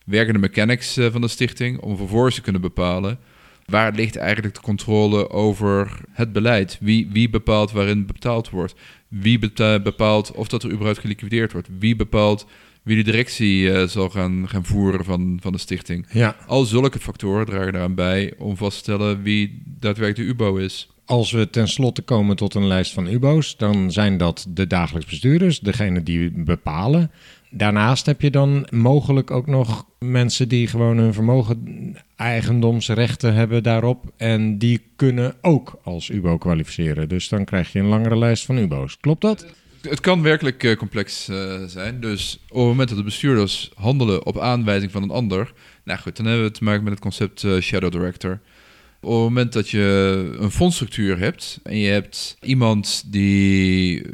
werken 0.05 0.33
de 0.33 0.38
mechanics 0.38 0.97
eh, 0.97 1.11
van 1.11 1.21
de 1.21 1.29
stichting? 1.29 1.81
Om 1.81 1.97
vervolgens 1.97 2.35
te 2.35 2.41
kunnen 2.41 2.61
bepalen 2.61 3.19
waar 3.70 3.92
ligt 3.94 4.16
eigenlijk 4.16 4.54
de 4.54 4.60
controle 4.60 5.30
over 5.30 6.00
het 6.12 6.32
beleid? 6.32 6.78
Wie, 6.80 7.08
wie 7.12 7.30
bepaalt 7.30 7.72
waarin 7.72 8.06
betaald 8.06 8.50
wordt? 8.50 8.75
Wie 9.08 9.38
bepaalt 9.82 10.32
of 10.32 10.48
dat 10.48 10.62
er 10.62 10.70
überhaupt 10.70 10.98
geliquideerd 10.98 11.52
wordt? 11.52 11.68
Wie 11.78 11.96
bepaalt 11.96 12.46
wie 12.88 12.96
de 12.96 13.10
directie 13.10 13.72
eh, 13.72 13.88
zal 13.88 14.08
gaan, 14.10 14.48
gaan 14.48 14.64
voeren 14.64 15.04
van, 15.04 15.38
van 15.42 15.52
de 15.52 15.58
stichting. 15.58 16.06
Ja. 16.12 16.37
Al 16.46 16.64
zulke 16.64 16.98
factoren 16.98 17.46
dragen 17.46 17.75
eraan 17.75 17.94
bij 17.94 18.34
om 18.38 18.56
vast 18.56 18.72
te 18.72 18.78
stellen 18.78 19.22
wie 19.22 19.62
daadwerkelijk 19.64 20.38
de 20.38 20.44
UBO 20.44 20.56
is. 20.56 20.88
Als 21.04 21.30
we 21.30 21.50
tenslotte 21.50 22.02
komen 22.02 22.37
tot 22.37 22.54
een 22.54 22.66
lijst 22.66 22.92
van 22.92 23.06
UBO's, 23.06 23.56
dan 23.56 23.92
zijn 23.92 24.16
dat 24.16 24.46
de 24.48 24.66
dagelijks 24.66 25.08
bestuurders, 25.08 25.60
degene 25.60 26.02
die 26.02 26.30
bepalen. 26.30 27.10
Daarnaast 27.50 28.07
heb 28.07 28.21
je 28.21 28.31
dan 28.31 28.67
mogelijk 28.71 29.31
ook 29.31 29.47
nog 29.47 29.87
mensen 29.99 30.49
die 30.49 30.67
gewoon 30.67 30.99
hun 30.99 31.14
vermogen, 31.14 31.97
eigendomsrechten 32.17 33.35
hebben 33.35 33.62
daarop. 33.62 34.05
En 34.17 34.59
die 34.59 34.81
kunnen 34.97 35.35
ook 35.40 35.81
als 35.83 36.09
UBO 36.09 36.38
kwalificeren. 36.38 37.09
Dus 37.09 37.28
dan 37.28 37.45
krijg 37.45 37.73
je 37.73 37.78
een 37.78 37.87
langere 37.87 38.19
lijst 38.19 38.45
van 38.45 38.57
UBO's. 38.57 38.99
Klopt 39.00 39.21
dat? 39.21 39.47
Het 39.83 40.00
kan 40.00 40.23
werkelijk 40.23 40.64
eh, 40.64 40.76
complex 40.76 41.28
eh, 41.28 41.64
zijn. 41.67 42.00
Dus 42.00 42.38
op 42.49 42.57
het 42.57 42.67
moment 42.67 42.88
dat 42.88 42.99
de 42.99 43.05
bestuurders 43.05 43.71
handelen 43.75 44.26
op 44.26 44.38
aanwijzing 44.38 44.93
van 44.93 45.02
een 45.02 45.11
ander. 45.11 45.52
Nou 45.85 45.99
goed, 45.99 46.17
dan 46.17 46.26
hebben 46.26 46.45
we 46.45 46.50
te 46.50 46.64
maken 46.64 46.83
met 46.83 46.93
het 46.93 47.02
concept 47.02 47.45
eh, 47.45 47.59
Shadow 47.59 47.93
Director. 47.93 48.40
Op 49.00 49.11
het 49.11 49.21
moment 49.21 49.52
dat 49.52 49.69
je 49.69 50.37
een 50.38 50.50
fondsstructuur 50.50 51.19
hebt 51.19 51.61
en 51.62 51.78
je 51.78 51.88
hebt 51.88 52.37
iemand 52.40 53.05
die 53.07 54.02
25% 54.02 54.09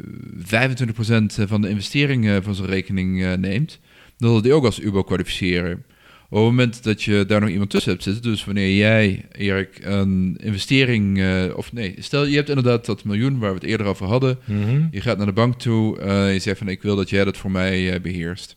van 1.27 1.61
de 1.61 1.69
investeringen 1.69 2.43
van 2.43 2.55
zijn 2.55 2.69
rekening 2.69 3.35
neemt, 3.35 3.79
dan 4.17 4.29
zal 4.29 4.41
die 4.41 4.53
ook 4.53 4.65
als 4.65 4.79
UBO 4.79 5.03
kwalificeren. 5.03 5.83
Op 6.29 6.37
het 6.37 6.49
moment 6.49 6.83
dat 6.83 7.03
je 7.03 7.25
daar 7.27 7.39
nog 7.39 7.49
iemand 7.49 7.69
tussen 7.69 7.91
hebt 7.91 8.03
zitten, 8.03 8.21
dus 8.23 8.45
wanneer 8.45 8.75
jij, 8.77 9.25
Erik, 9.31 9.79
een 9.83 10.37
investering, 10.41 11.23
of 11.55 11.73
nee, 11.73 11.95
stel 11.99 12.25
je 12.25 12.35
hebt 12.35 12.49
inderdaad 12.49 12.85
dat 12.85 13.03
miljoen 13.03 13.39
waar 13.39 13.49
we 13.49 13.59
het 13.59 13.65
eerder 13.69 13.87
over 13.87 14.05
hadden, 14.05 14.37
je 14.91 15.01
gaat 15.01 15.17
naar 15.17 15.25
de 15.25 15.33
bank 15.33 15.59
toe, 15.59 15.99
uh, 15.99 16.33
je 16.33 16.39
zegt 16.39 16.57
van 16.57 16.67
ik 16.67 16.81
wil 16.81 16.95
dat 16.95 17.09
jij 17.09 17.23
dat 17.23 17.37
voor 17.37 17.51
mij 17.51 17.93
uh, 17.93 18.01
beheerst. 18.01 18.55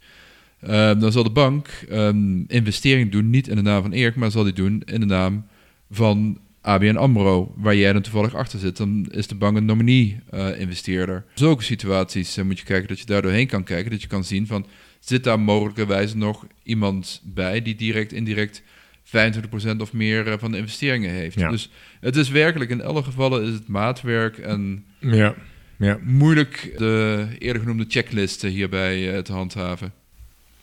Uh, 0.65 1.01
dan 1.01 1.13
zal 1.13 1.23
de 1.23 1.31
bank 1.31 1.69
um, 1.93 2.45
investering 2.49 3.13
doen, 3.13 3.31
niet 3.31 3.49
in 3.49 3.57
de 3.57 3.63
naam 3.63 3.83
van 3.83 3.93
Erik, 3.93 4.17
maar 4.17 4.31
zal 4.31 4.45
die 4.45 4.53
doen 4.53 4.83
in 4.85 5.01
de 5.01 5.07
naam 5.07 5.47
van 5.91 6.39
ABN 6.61 6.97
AMRO, 6.97 7.55
waar 7.57 7.77
jij 7.77 7.93
dan 7.93 8.03
toevallig 8.03 8.35
achter 8.35 8.59
zit. 8.59 8.77
Dan 8.77 9.07
is 9.11 9.27
de 9.27 9.35
bank 9.35 9.57
een 9.57 9.65
nominee-investeerder. 9.65 11.25
Zulke 11.35 11.63
situaties 11.63 12.37
moet 12.37 12.59
je 12.59 12.65
kijken 12.65 12.89
dat 12.89 12.99
je 12.99 13.07
daar 13.07 13.23
doorheen 13.23 13.47
kan 13.47 13.65
kijken, 13.65 13.91
dat 13.91 14.03
je 14.03 14.09
kan 14.09 14.25
zien 14.25 14.47
van 14.47 14.67
zit 15.01 15.25
daar 15.25 15.41
mogelijkerwijs 15.41 16.15
nog 16.15 16.47
iemand 16.63 17.21
bij 17.25 17.63
die 17.63 17.75
direct, 17.75 18.13
indirect 18.13 18.63
25% 19.05 19.77
of 19.79 19.93
meer 19.93 20.39
van 20.39 20.51
de 20.51 20.59
investeringen 20.59 21.11
heeft. 21.11 21.39
Ja. 21.39 21.51
Dus 21.51 21.71
het 22.01 22.17
is 22.17 22.29
werkelijk, 22.29 22.71
in 22.71 22.83
alle 22.83 23.03
gevallen 23.03 23.43
is 23.43 23.53
het 23.53 23.69
maatwerk 23.69 24.39
en 24.39 24.85
Ja. 24.99 25.35
ja. 25.77 25.99
moeilijk 26.03 26.75
de 26.77 27.27
eerder 27.39 27.63
genoemde 27.63 27.85
checklist 27.89 28.43
hierbij 28.43 29.23
te 29.23 29.33
handhaven. 29.33 29.93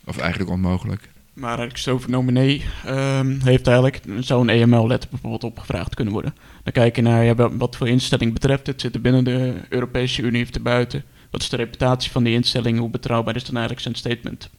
Of 0.04 0.18
eigenlijk 0.18 0.50
onmogelijk. 0.50 1.08
Maar 1.36 1.70
als 1.70 1.82
zo 1.82 1.92
over 1.92 2.10
nominee 2.10 2.64
um, 2.86 3.38
heeft 3.42 3.66
eigenlijk 3.66 4.02
zo'n 4.20 4.48
EML-letter 4.48 5.10
bijvoorbeeld 5.10 5.44
opgevraagd 5.44 5.94
kunnen 5.94 6.12
worden. 6.14 6.34
Dan 6.62 6.72
kijk 6.72 6.96
je 6.96 7.02
naar 7.02 7.24
ja, 7.24 7.34
wat 7.56 7.76
voor 7.76 7.88
instelling 7.88 8.32
betreft 8.32 8.66
het. 8.66 8.80
Zit 8.80 8.94
er 8.94 9.00
binnen 9.00 9.24
de 9.24 9.54
Europese 9.68 10.22
Unie 10.22 10.42
of 10.42 10.50
erbuiten? 10.50 11.04
Wat 11.30 11.40
is 11.40 11.48
de 11.48 11.56
reputatie 11.56 12.10
van 12.10 12.24
die 12.24 12.34
instelling? 12.34 12.78
Hoe 12.78 12.90
betrouwbaar 12.90 13.36
is 13.36 13.44
dan 13.44 13.56
eigenlijk 13.56 13.82
zijn 13.82 13.94
statement? 13.94 14.50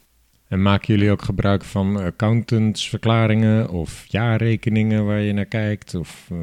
En 0.48 0.62
maken 0.62 0.94
jullie 0.94 1.12
ook 1.12 1.22
gebruik 1.22 1.64
van 1.64 1.98
accountantsverklaringen 1.98 3.70
of 3.70 4.06
jaarrekeningen 4.08 5.06
waar 5.06 5.20
je 5.22 5.34
naar 5.34 5.46
kijkt? 5.46 5.96
Of, 5.96 6.30
uh... 6.32 6.40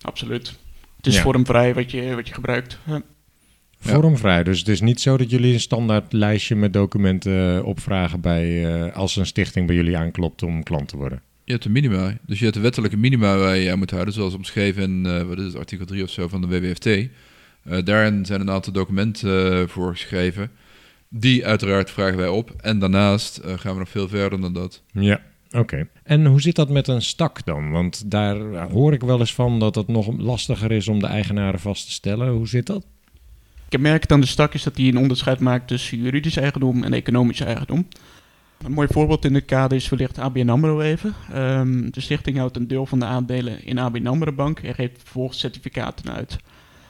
Absoluut. 0.00 0.58
Het 0.96 1.06
is 1.06 1.14
Ja. 1.14 1.22
vormvrij 1.22 1.74
wat 1.74 1.90
je, 1.90 2.14
wat 2.14 2.28
je 2.28 2.34
gebruikt. 2.34 2.78
Ja. 2.86 3.02
Vormvrij, 3.84 4.44
dus 4.44 4.58
het 4.58 4.68
is 4.68 4.80
niet 4.80 5.00
zo 5.00 5.16
dat 5.16 5.30
jullie 5.30 5.52
een 5.52 5.60
standaard 5.60 6.12
lijstje 6.12 6.56
met 6.56 6.72
documenten 6.72 7.56
eh, 7.56 7.64
opvragen 7.64 8.20
bij, 8.20 8.64
eh, 8.64 8.96
als 8.96 9.16
een 9.16 9.26
stichting 9.26 9.66
bij 9.66 9.76
jullie 9.76 9.96
aanklopt 9.96 10.42
om 10.42 10.62
klant 10.62 10.88
te 10.88 10.96
worden. 10.96 11.22
Je 11.44 11.52
hebt 11.52 11.64
de 11.64 11.70
minima. 11.70 12.16
Dus 12.26 12.38
je 12.38 12.44
hebt 12.44 12.56
de 12.56 12.62
wettelijke 12.62 12.96
minima 12.96 13.36
waar 13.36 13.56
je 13.56 13.70
aan 13.70 13.78
moet 13.78 13.90
houden, 13.90 14.14
zoals 14.14 14.34
omschreven 14.34 14.82
in 14.82 15.04
uh, 15.06 15.22
wat 15.22 15.38
is 15.38 15.44
het, 15.44 15.56
artikel 15.56 15.86
3 15.86 16.02
of 16.02 16.10
zo 16.10 16.28
van 16.28 16.40
de 16.40 16.46
WWFT. 16.46 16.86
Uh, 16.86 17.08
daarin 17.84 18.26
zijn 18.26 18.40
een 18.40 18.50
aantal 18.50 18.72
documenten 18.72 19.68
voor 19.68 19.92
geschreven. 19.92 20.50
Die 21.08 21.46
uiteraard 21.46 21.90
vragen 21.90 22.16
wij 22.16 22.28
op. 22.28 22.54
En 22.60 22.78
daarnaast 22.78 23.40
gaan 23.44 23.72
we 23.72 23.78
nog 23.78 23.88
veel 23.88 24.08
verder 24.08 24.40
dan 24.40 24.52
dat. 24.52 24.82
Ja, 24.92 25.20
oké. 25.50 25.88
En 26.02 26.26
hoe 26.26 26.40
zit 26.40 26.56
dat 26.56 26.68
met 26.68 26.88
een 26.88 27.02
stak 27.02 27.44
dan? 27.44 27.70
Want 27.70 28.10
daar 28.10 28.70
hoor 28.70 28.92
ik 28.92 29.02
wel 29.02 29.20
eens 29.20 29.34
van 29.34 29.58
dat 29.58 29.74
het 29.74 29.88
nog 29.88 30.18
lastiger 30.18 30.72
is 30.72 30.88
om 30.88 31.00
de 31.00 31.06
eigenaren 31.06 31.60
vast 31.60 31.86
te 31.86 31.92
stellen. 31.92 32.28
Hoe 32.28 32.48
zit 32.48 32.66
dat? 32.66 32.86
Het 33.82 34.12
aan 34.12 34.20
de 34.20 34.26
stak 34.26 34.54
is 34.54 34.62
dat 34.62 34.76
hij 34.76 34.88
een 34.88 34.98
onderscheid 34.98 35.40
maakt 35.40 35.68
tussen 35.68 35.98
juridisch 35.98 36.36
eigendom 36.36 36.82
en 36.82 36.92
economisch 36.92 37.40
eigendom. 37.40 37.86
Een 38.62 38.72
mooi 38.72 38.88
voorbeeld 38.90 39.24
in 39.24 39.34
het 39.34 39.44
kader 39.44 39.76
is 39.76 39.88
wellicht 39.88 40.18
ABN 40.18 40.48
AMRO 40.48 40.80
even. 40.80 41.14
Um, 41.34 41.92
de 41.92 42.00
stichting 42.00 42.36
houdt 42.36 42.56
een 42.56 42.68
deel 42.68 42.86
van 42.86 42.98
de 42.98 43.04
aandelen 43.04 43.64
in 43.64 43.78
ABN 43.78 44.06
AMRO 44.06 44.32
Bank 44.32 44.58
en 44.58 44.74
geeft 44.74 44.98
vervolgens 44.98 45.38
certificaten 45.38 46.12
uit. 46.12 46.36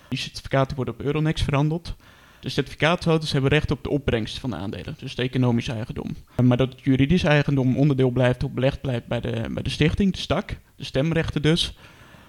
Die 0.09 0.19
certificaten 0.19 0.77
worden 0.77 0.95
op 0.95 1.01
Euronext 1.01 1.45
verhandeld. 1.45 1.95
De 2.41 2.49
certificaathouders 2.49 3.33
hebben 3.33 3.51
recht 3.51 3.71
op 3.71 3.83
de 3.83 3.91
opbrengst 3.91 4.39
van 4.39 4.51
de 4.51 4.57
aandelen, 4.57 4.97
dus 4.99 5.15
de 5.15 5.23
economische 5.23 5.73
eigendom. 5.73 6.17
Maar 6.43 6.57
dat 6.57 6.73
het 6.73 6.81
juridisch 6.83 7.25
eigendom 7.25 7.77
onderdeel 7.77 8.11
blijft 8.11 8.45
of 8.45 8.51
belegd 8.51 8.81
blijft 8.81 9.07
bij 9.07 9.21
de, 9.21 9.47
bij 9.51 9.63
de 9.63 9.71
stichting, 9.71 10.13
de 10.13 10.19
stak, 10.19 10.57
de 10.77 10.85
stemrechten 10.85 11.43
dus, 11.43 11.77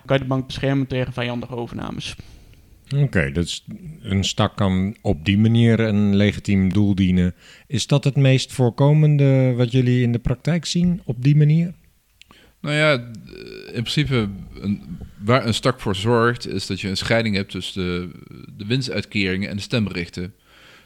kan 0.06 0.18
je 0.18 0.22
de 0.22 0.30
bank 0.30 0.48
beschermen 0.48 0.88
tegen 0.88 1.14
vijandige 1.14 1.56
overnames. 1.56 2.16
Oké, 2.96 3.32
dus 3.32 3.66
een 4.02 4.24
stak 4.24 4.56
kan 4.56 4.96
op 5.02 5.26
die 5.26 5.38
manier 5.38 5.80
een 5.80 6.16
legitiem 6.16 6.74
doel 6.74 6.96
dienen. 6.96 7.36
Is 7.68 7.88
dat 7.88 8.04
het 8.04 8.16
meest 8.16 8.54
voorkomende 8.54 9.54
wat 9.54 9.72
jullie 9.72 10.02
in 10.02 10.12
de 10.12 10.20
praktijk 10.20 10.66
zien 10.66 11.02
op 11.06 11.24
die 11.24 11.36
manier? 11.36 11.74
Nou 12.62 12.76
ja, 12.76 12.94
in 13.66 13.82
principe 13.82 14.30
een, 14.62 14.82
waar 15.24 15.46
een 15.46 15.54
stak 15.54 15.80
voor 15.80 15.96
zorgt, 15.96 16.48
is 16.48 16.66
dat 16.66 16.82
je 16.82 16.88
een 16.88 16.98
scheiding 16.98 17.36
hebt 17.36 17.52
tussen 17.52 17.84
de, 17.84 18.10
de 18.58 18.66
winstuitkeringen 18.66 19.50
en 19.50 19.56
de 19.56 19.62
stemrechten. 19.62 20.34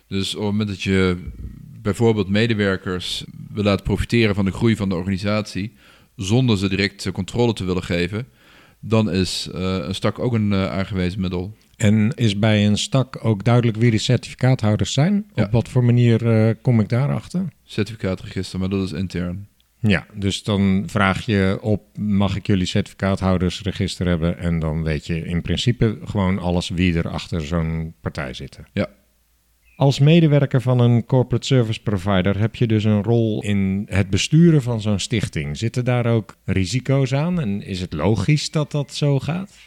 Dus 0.08 0.36
op 0.36 0.42
het 0.42 0.52
moment 0.52 0.70
dat 0.70 0.82
je 0.82 1.18
bijvoorbeeld 1.82 2.30
medewerkers 2.30 3.24
wil 3.54 3.64
laten 3.64 3.86
profiteren 3.86 4.36
van 4.36 4.46
de 4.46 4.52
groei 4.52 4.76
van 4.76 4.90
de 4.90 4.96
organisatie, 4.96 5.74
zonder 6.16 6.58
ze 6.58 6.70
direct 6.70 7.12
controle 7.12 7.54
te 7.54 7.64
willen 7.64 7.84
geven, 7.84 8.28
dan 8.80 9.12
is 9.12 9.50
uh, 9.56 9.76
een 9.76 9.96
stak 9.96 10.20
ook 10.20 10.34
een 10.34 10.52
uh, 10.52 10.72
aangewezen 10.72 11.22
middel. 11.22 11.58
En 11.80 12.12
is 12.16 12.40
bij 12.40 12.66
een 12.66 12.78
stak 12.78 13.26
ook 13.26 13.44
duidelijk 13.44 13.78
wie 13.78 13.92
de 13.92 13.98
certificaathouders 13.98 14.94
zijn? 14.94 15.26
Ja. 15.34 15.44
Op 15.44 15.52
wat 15.52 15.70
voor 15.70 15.84
manier 15.84 16.24
uh, 16.24 16.54
kom 16.62 16.80
ik 16.80 16.90
daarachter? 16.90 17.46
Certificaatregister, 17.64 18.60
maar 18.60 18.70
dat 18.70 18.86
is 18.86 18.92
intern. 18.92 19.48
Ja, 19.80 20.06
dus 20.14 20.44
dan 20.44 20.84
vraag 20.88 21.26
je 21.26 21.58
op, 21.62 21.98
mag 21.98 22.36
ik 22.36 22.48
jullie 22.48 22.66
certificaathoudersregister 22.66 24.08
hebben? 24.08 24.38
En 24.38 24.60
dan 24.60 24.84
weet 24.84 25.08
je 25.08 25.26
in 25.26 25.42
principe 25.42 25.98
gewoon 26.04 26.40
alles 26.40 26.70
wie 26.70 26.98
er 26.98 27.10
achter 27.10 27.46
zo'n 27.46 27.94
partij 28.02 28.34
zitten. 28.34 28.68
Ja. 28.74 28.88
Als 29.76 30.00
medewerker 30.00 30.62
van 30.62 30.80
een 30.80 31.06
corporate 31.06 31.46
service 31.46 31.82
provider 31.82 32.40
heb 32.40 32.56
je 32.56 32.68
dus 32.68 32.84
een 32.84 33.04
rol 33.04 33.44
in 33.44 33.86
het 33.90 34.10
besturen 34.10 34.62
van 34.62 34.82
zo'n 34.82 35.00
stichting. 35.00 35.58
Zitten 35.58 35.86
daar 35.86 36.06
ook 36.06 36.36
risico's 36.46 37.14
aan 37.14 37.40
en 37.40 37.62
is 37.62 37.82
het 37.82 37.94
logisch 37.94 38.52
dat 38.52 38.72
dat 38.72 38.94
zo 38.94 39.20
gaat? 39.20 39.58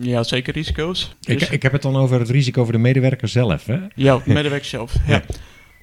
Ja, 0.00 0.22
zeker 0.22 0.52
risico's. 0.52 1.14
Ik, 1.24 1.40
ik 1.42 1.62
heb 1.62 1.72
het 1.72 1.82
dan 1.82 1.96
over 1.96 2.18
het 2.18 2.30
risico 2.30 2.62
voor 2.62 2.72
de 2.72 2.78
medewerker 2.78 3.28
zelf, 3.28 3.64
hè? 3.66 3.78
Ja, 3.94 4.16
de 4.24 4.32
medewerker 4.32 4.68
zelf. 4.68 4.94
Ja. 5.06 5.22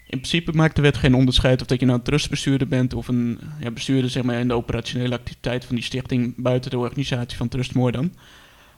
In 0.08 0.20
principe 0.20 0.52
maakt 0.52 0.76
de 0.76 0.82
wet 0.82 0.98
geen 0.98 1.14
onderscheid 1.16 1.62
of 1.62 1.68
dat 1.68 1.80
je 1.80 1.86
nou 1.86 1.98
een 1.98 2.04
trustbestuurder 2.04 2.68
bent 2.68 2.94
of 2.94 3.08
een 3.08 3.40
ja, 3.60 3.72
bestuurder 3.72 4.10
zeg 4.10 4.24
maar, 4.24 4.40
in 4.40 4.48
de 4.48 4.54
operationele 4.54 5.16
activiteit 5.16 5.66
van 5.66 5.76
die 5.76 5.84
stichting 5.84 6.34
buiten 6.38 6.72
de 6.72 6.78
organisatie 6.78 7.38
van 7.38 7.48
Trustmore 7.48 7.92
dan. 7.92 8.14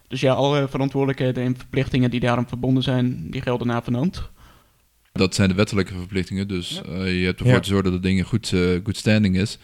Dus 0.08 0.22
ja, 0.22 0.34
alle 0.34 0.68
verantwoordelijkheden 0.70 1.44
en 1.44 1.58
verplichtingen 1.58 2.10
die 2.12 2.20
daaraan 2.20 2.48
verbonden 2.48 2.84
zijn, 2.84 3.28
die 3.32 3.42
gelden 3.42 3.68
na 3.68 3.82
van 3.84 3.94
hand. 3.94 4.30
Dat 5.12 5.36
zijn 5.36 5.50
de 5.50 5.56
wettelijke 5.56 5.94
verplichtingen, 5.94 6.48
dus 6.48 6.82
Ja. 6.86 6.94
uh, 6.94 7.20
je 7.20 7.26
hebt 7.26 7.40
ervoor 7.40 7.54
Ja. 7.56 7.60
te 7.60 7.68
zorgen 7.68 7.84
dat 7.86 7.94
het 7.94 8.04
ding 8.04 8.18
in 8.18 8.24
goed, 8.26 8.52
uh, 8.52 8.80
goed 8.84 8.98
standing 8.98 9.38
is. 9.38 9.58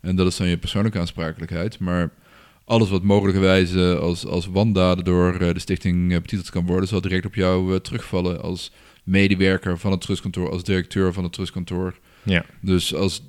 En 0.00 0.16
dat 0.16 0.26
is 0.26 0.36
dan 0.36 0.46
je 0.48 0.56
persoonlijke 0.58 0.98
aansprakelijkheid. 0.98 1.78
Maar 1.78 2.10
alles 2.72 2.90
wat 2.90 3.02
mogelijkerwijs 3.02 3.72
uh, 3.72 3.98
als, 3.98 4.26
als 4.26 4.46
wandaden 4.46 5.04
door 5.04 5.42
uh, 5.42 5.52
de 5.52 5.58
stichting 5.58 6.12
uh, 6.12 6.20
betiteld 6.20 6.50
kan 6.50 6.66
worden, 6.66 6.88
zal 6.88 7.00
direct 7.00 7.26
op 7.26 7.34
jou 7.34 7.80
terugvallen 7.80 8.42
als 8.42 8.72
medewerker 9.04 9.78
van 9.78 9.90
het 9.90 10.00
trustkantoor, 10.00 10.50
als 10.50 10.64
directeur 10.64 11.12
van 11.12 11.22
het 11.22 11.32
trustkantoor. 11.32 11.98
Ja. 12.22 12.44
Dus 12.60 12.94
als 12.94 13.22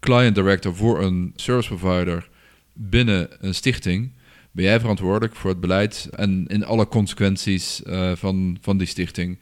client 0.00 0.34
director 0.34 0.74
voor 0.74 1.02
een 1.02 1.32
service 1.36 1.74
provider 1.74 2.28
binnen 2.72 3.28
een 3.40 3.54
stichting 3.54 4.12
ben 4.52 4.64
jij 4.64 4.80
verantwoordelijk 4.80 5.36
voor 5.36 5.50
het 5.50 5.60
beleid 5.60 6.08
en 6.16 6.46
in 6.46 6.64
alle 6.64 6.88
consequenties 6.88 7.82
uh, 7.86 8.12
van, 8.14 8.58
van 8.60 8.78
die 8.78 8.86
stichting. 8.86 9.38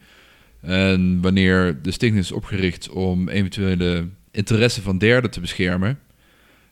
En 0.61 1.21
wanneer 1.21 1.81
de 1.81 1.91
stichting 1.91 2.23
is 2.23 2.31
opgericht 2.31 2.89
om 2.89 3.29
eventuele 3.29 4.07
interesse 4.31 4.81
van 4.81 4.97
derden 4.97 5.31
te 5.31 5.39
beschermen, 5.39 5.99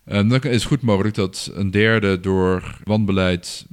um, 0.05 0.29
dan 0.29 0.41
is 0.41 0.53
het 0.53 0.63
goed 0.63 0.81
mogelijk 0.81 1.15
dat 1.15 1.51
een 1.53 1.71
derde 1.71 2.19
door 2.19 2.77
wanbeleid 2.83 3.65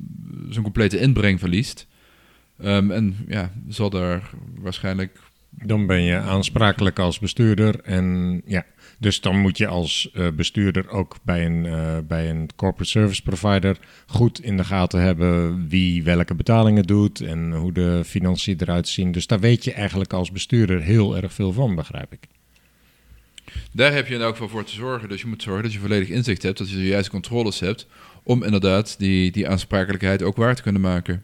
zijn 0.48 0.62
complete 0.62 0.98
inbreng 0.98 1.38
verliest. 1.38 1.86
Um, 2.64 2.90
en 2.90 3.16
ja, 3.28 3.52
zal 3.68 3.90
daar 3.90 4.30
waarschijnlijk 4.60 5.18
Dan 5.64 5.86
ben 5.86 6.02
je 6.02 6.16
aansprakelijk 6.16 6.98
als 6.98 7.18
bestuurder. 7.18 7.80
En 7.80 8.42
ja, 8.46 8.64
dus 8.98 9.20
dan 9.20 9.38
moet 9.38 9.58
je 9.58 9.66
als 9.66 10.10
uh, 10.14 10.28
bestuurder 10.36 10.88
ook 10.88 11.16
bij 11.22 11.46
een, 11.46 11.64
uh, 11.64 11.98
bij 12.08 12.30
een 12.30 12.48
corporate 12.56 12.90
service 12.90 13.22
provider 13.22 13.78
goed 14.06 14.40
in 14.40 14.56
de 14.56 14.64
gaten 14.64 15.00
hebben 15.00 15.68
wie 15.68 16.02
welke 16.02 16.34
betalingen 16.34 16.82
doet 16.82 17.20
en 17.20 17.52
hoe 17.52 17.72
de 17.72 18.02
financiën 18.04 18.56
eruit 18.58 18.88
zien. 18.88 19.12
Dus 19.12 19.26
daar 19.26 19.40
weet 19.40 19.64
je 19.64 19.72
eigenlijk 19.72 20.12
als 20.12 20.32
bestuurder 20.32 20.82
heel 20.82 21.16
erg 21.16 21.32
veel 21.32 21.52
van, 21.52 21.74
begrijp 21.74 22.12
ik. 22.12 22.28
Daar 23.72 23.92
heb 23.92 24.06
je 24.06 24.14
in 24.14 24.20
elk 24.20 24.32
geval 24.32 24.48
voor 24.48 24.64
te 24.64 24.74
zorgen. 24.74 25.08
Dus 25.08 25.20
je 25.20 25.26
moet 25.26 25.42
zorgen 25.42 25.62
dat 25.62 25.72
je 25.72 25.78
volledig 25.78 26.08
inzicht 26.08 26.42
hebt, 26.42 26.58
dat 26.58 26.70
je 26.70 26.76
de 26.76 26.86
juiste 26.86 27.10
controles 27.10 27.60
hebt 27.60 27.86
om 28.22 28.42
inderdaad 28.42 28.98
die, 28.98 29.30
die 29.30 29.48
aansprakelijkheid 29.48 30.22
ook 30.22 30.36
waar 30.36 30.54
te 30.54 30.62
kunnen 30.62 30.80
maken. 30.80 31.22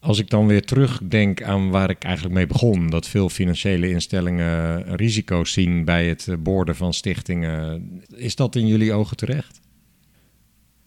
Als 0.00 0.18
ik 0.18 0.30
dan 0.30 0.46
weer 0.46 0.64
terugdenk 0.64 1.42
aan 1.42 1.70
waar 1.70 1.90
ik 1.90 2.02
eigenlijk 2.02 2.34
mee 2.34 2.46
begon, 2.46 2.90
dat 2.90 3.08
veel 3.08 3.28
financiële 3.28 3.90
instellingen 3.90 4.96
risico's 4.96 5.52
zien 5.52 5.84
bij 5.84 6.08
het 6.08 6.28
boorden 6.38 6.76
van 6.76 6.94
stichtingen, 6.94 7.90
is 8.14 8.34
dat 8.34 8.56
in 8.56 8.66
jullie 8.66 8.92
ogen 8.92 9.16
terecht? 9.16 9.60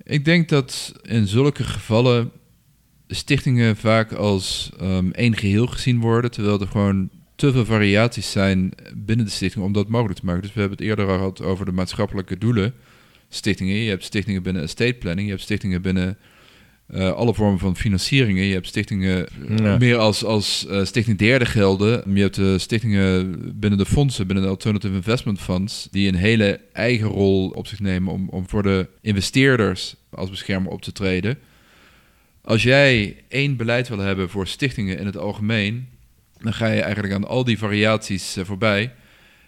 Ik 0.04 0.26
denk 0.26 0.50
dat 0.50 0.94
in 1.02 1.28
zulke 1.28 1.64
gevallen 1.64 2.32
stichtingen 3.08 3.78
vaak 3.78 4.12
als 4.14 4.70
um, 4.82 5.12
één 5.12 5.38
geheel 5.38 5.68
gezien 5.68 6.00
worden, 6.00 6.32
terwijl 6.32 6.62
er 6.62 6.68
gewoon 6.68 7.10
te 7.42 7.52
veel 7.52 7.66
variaties 7.66 8.32
zijn 8.32 8.72
binnen 8.96 9.26
de 9.26 9.32
stichting 9.32 9.66
om 9.66 9.74
dat 9.74 9.88
mogelijk 9.88 10.20
te 10.20 10.26
maken. 10.26 10.42
Dus 10.42 10.54
we 10.54 10.60
hebben 10.60 10.78
het 10.78 10.88
eerder 10.88 11.08
al 11.08 11.18
gehad 11.18 11.42
over 11.42 11.66
de 11.66 11.72
maatschappelijke 11.72 12.38
doelen. 12.38 12.74
Stichtingen, 13.30 13.76
je 13.76 13.90
hebt 13.90 14.04
stichtingen 14.04 14.44
binnen 14.44 14.64
estate 14.64 14.94
planning, 14.94 15.26
je 15.26 15.34
hebt 15.34 15.44
stichtingen 15.44 15.82
binnen 15.82 16.18
uh, 16.90 17.12
alle 17.12 17.34
vormen 17.34 17.60
van 17.60 17.76
financieringen. 17.76 18.44
Je 18.44 18.54
hebt 18.54 18.68
stichtingen 18.68 19.28
eh, 19.58 19.78
meer 19.78 19.98
als, 19.98 20.24
als 20.24 20.66
uh, 20.70 20.86
stichting 20.86 21.18
derde 21.18 21.46
gelden. 21.46 22.16
Je 22.16 22.22
hebt 22.22 22.62
stichtingen 22.62 23.40
binnen 23.60 23.80
de 23.80 23.86
fondsen, 23.86 24.28
binnen 24.28 24.44
de 24.44 24.50
Alternative 24.50 24.94
Investment 24.94 25.40
Funds, 25.40 25.88
die 25.92 26.08
een 26.08 26.16
hele 26.16 26.60
eigen 26.74 27.08
rol 27.08 27.50
op 27.50 27.68
zich 27.68 27.80
nemen 27.80 28.14
om, 28.14 28.30
om 28.30 28.50
voor 28.50 28.64
de 28.64 28.88
investeerders 29.02 29.96
als 30.10 30.30
beschermer 30.30 30.72
op 30.72 30.82
te 30.82 30.92
treden. 30.92 31.38
Als 32.42 32.64
jij 32.64 33.16
één 33.28 33.56
beleid 33.56 33.88
wil 33.88 34.00
hebben 34.00 34.30
voor 34.30 34.48
stichtingen 34.48 35.00
in 35.00 35.06
het 35.06 35.18
algemeen, 35.18 35.88
dan 36.44 36.54
ga 36.54 36.68
je 36.68 36.82
eigenlijk 36.82 37.14
aan 37.14 37.28
al 37.28 37.44
die 37.44 37.58
variaties 37.58 38.38
voorbij. 38.42 38.94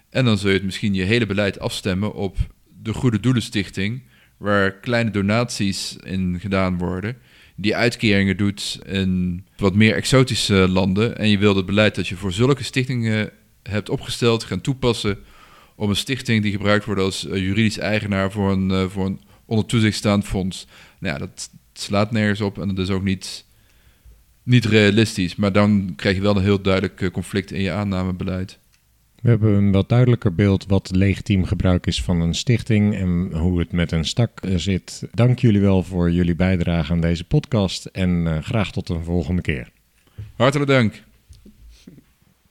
En 0.10 0.26
dan 0.26 0.38
zul 0.38 0.50
je 0.50 0.56
het 0.56 0.66
misschien 0.66 0.94
je 0.94 1.04
hele 1.04 1.26
beleid 1.26 1.60
afstemmen 1.60 2.14
op 2.14 2.38
de 2.82 2.94
Goede 2.94 3.20
Doelenstichting, 3.20 4.04
waar 4.38 4.72
kleine 4.72 5.12
donaties 5.12 5.98
in 6.04 6.40
gedaan 6.40 6.78
worden 6.78 7.18
die 7.56 7.76
uitkeringen 7.76 8.38
doet 8.38 8.80
in 8.86 9.44
wat 9.58 9.76
meer 9.76 9.96
exotische 9.96 10.68
landen. 10.70 11.18
En 11.18 11.30
je 11.30 11.38
wil 11.38 11.56
het 11.56 11.66
beleid 11.66 11.96
dat 11.96 12.08
je 12.08 12.16
voor 12.16 12.34
zulke 12.34 12.64
stichtingen 12.64 13.32
hebt 13.64 13.90
opgesteld 13.90 14.44
gaan 14.44 14.62
toepassen 14.62 15.18
om 15.76 15.90
een 15.90 15.96
stichting 15.96 16.42
die 16.42 16.52
gebruikt 16.52 16.86
wordt 16.86 17.02
als 17.02 17.28
eh, 17.28 17.38
juridisch 17.38 17.78
eigenaar 17.78 18.32
voor 18.32 18.52
een, 18.52 18.90
voor 18.90 19.06
een 19.06 19.20
onder 19.46 19.66
toezicht 19.66 19.98
staand 19.98 20.26
fonds. 20.26 20.68
Nou 21.00 21.14
ja, 21.14 21.20
dat 21.20 21.50
slaat 21.74 22.12
nergens 22.12 22.42
op 22.42 22.60
en 22.60 22.68
dat 22.68 22.78
is 22.78 22.90
ook 22.90 23.04
niet, 23.04 23.46
niet 24.44 24.66
realistisch. 24.66 25.36
Maar 25.36 25.52
dan 25.52 25.94
krijg 25.96 26.16
je 26.16 26.22
wel 26.22 26.36
een 26.36 26.44
heel 26.44 26.62
duidelijk 26.62 27.02
eh, 27.02 27.10
conflict 27.10 27.52
in 27.52 27.62
je 27.62 27.72
aannamebeleid. 27.72 28.60
We 29.22 29.30
hebben 29.30 29.54
een 29.54 29.72
wat 29.72 29.90
duidelijker 29.90 30.36
beeld 30.36 30.66
wat 30.68 30.96
legitiem 30.96 31.46
gebruik 31.46 31.86
is 31.88 32.02
van 32.02 32.22
een 32.22 32.34
stichting 32.34 32.96
en 32.96 33.30
hoe 33.34 33.60
het 33.60 33.72
met 33.72 33.92
een 33.92 34.06
stak 34.06 34.40
zit. 34.56 35.08
Dank 35.12 35.40
jullie 35.40 35.62
wel 35.62 35.84
voor 35.84 36.12
jullie 36.12 36.36
bijdrage 36.36 36.92
aan 36.92 37.02
deze 37.02 37.24
podcast 37.24 37.86
en 37.86 38.10
uh, 38.10 38.38
graag 38.38 38.72
tot 38.72 38.90
een 38.90 39.04
volgende 39.04 39.42
keer. 39.42 39.72
Hartelijk 40.36 40.70
dank. 40.70 41.04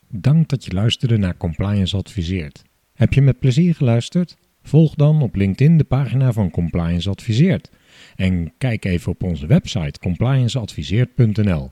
Dank 0.08 0.48
dat 0.48 0.64
je 0.64 0.72
luisterde 0.72 1.16
naar 1.16 1.36
Compliance 1.36 1.96
Adviseert. 1.96 2.62
Heb 2.94 3.12
je 3.12 3.22
met 3.22 3.38
plezier 3.38 3.74
geluisterd? 3.74 4.36
Volg 4.62 4.94
dan 4.94 5.22
op 5.22 5.34
LinkedIn 5.34 5.78
de 5.78 5.84
pagina 5.84 6.32
van 6.32 6.50
Compliance 6.50 7.10
Adviseert. 7.10 7.70
En 8.16 8.52
kijk 8.58 8.84
even 8.84 9.12
op 9.12 9.22
onze 9.22 9.46
website 9.46 9.98
complianceadviseert.nl. 10.00 11.70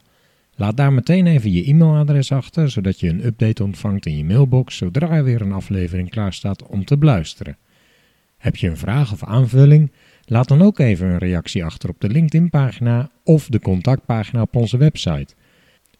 Laat 0.60 0.76
daar 0.76 0.92
meteen 0.92 1.26
even 1.26 1.52
je 1.52 1.64
e-mailadres 1.64 2.32
achter, 2.32 2.70
zodat 2.70 3.00
je 3.00 3.08
een 3.08 3.24
update 3.24 3.62
ontvangt 3.62 4.06
in 4.06 4.16
je 4.16 4.24
mailbox 4.24 4.76
zodra 4.76 5.10
er 5.10 5.24
weer 5.24 5.40
een 5.40 5.52
aflevering 5.52 6.10
klaar 6.10 6.32
staat 6.32 6.66
om 6.66 6.84
te 6.84 6.98
beluisteren. 6.98 7.56
Heb 8.36 8.56
je 8.56 8.68
een 8.68 8.76
vraag 8.76 9.12
of 9.12 9.24
aanvulling? 9.24 9.92
Laat 10.24 10.48
dan 10.48 10.62
ook 10.62 10.78
even 10.78 11.06
een 11.06 11.18
reactie 11.18 11.64
achter 11.64 11.88
op 11.88 12.00
de 12.00 12.08
LinkedIn-pagina 12.08 13.10
of 13.24 13.46
de 13.46 13.60
contactpagina 13.60 14.40
op 14.42 14.56
onze 14.56 14.76
website. 14.76 15.34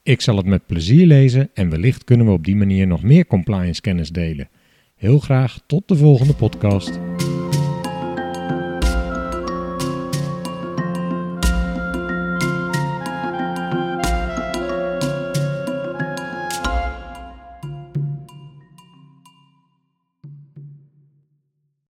Ik 0.02 0.20
zal 0.20 0.36
het 0.36 0.46
met 0.46 0.66
plezier 0.66 1.06
lezen 1.06 1.50
en 1.54 1.70
wellicht 1.70 2.04
kunnen 2.04 2.26
we 2.26 2.32
op 2.32 2.44
die 2.44 2.56
manier 2.56 2.86
nog 2.86 3.02
meer 3.02 3.26
compliance 3.26 3.80
kennis 3.80 4.10
delen. 4.10 4.48
Heel 4.96 5.18
graag 5.18 5.60
tot 5.66 5.88
de 5.88 5.96
volgende 5.96 6.34
podcast. 6.34 7.09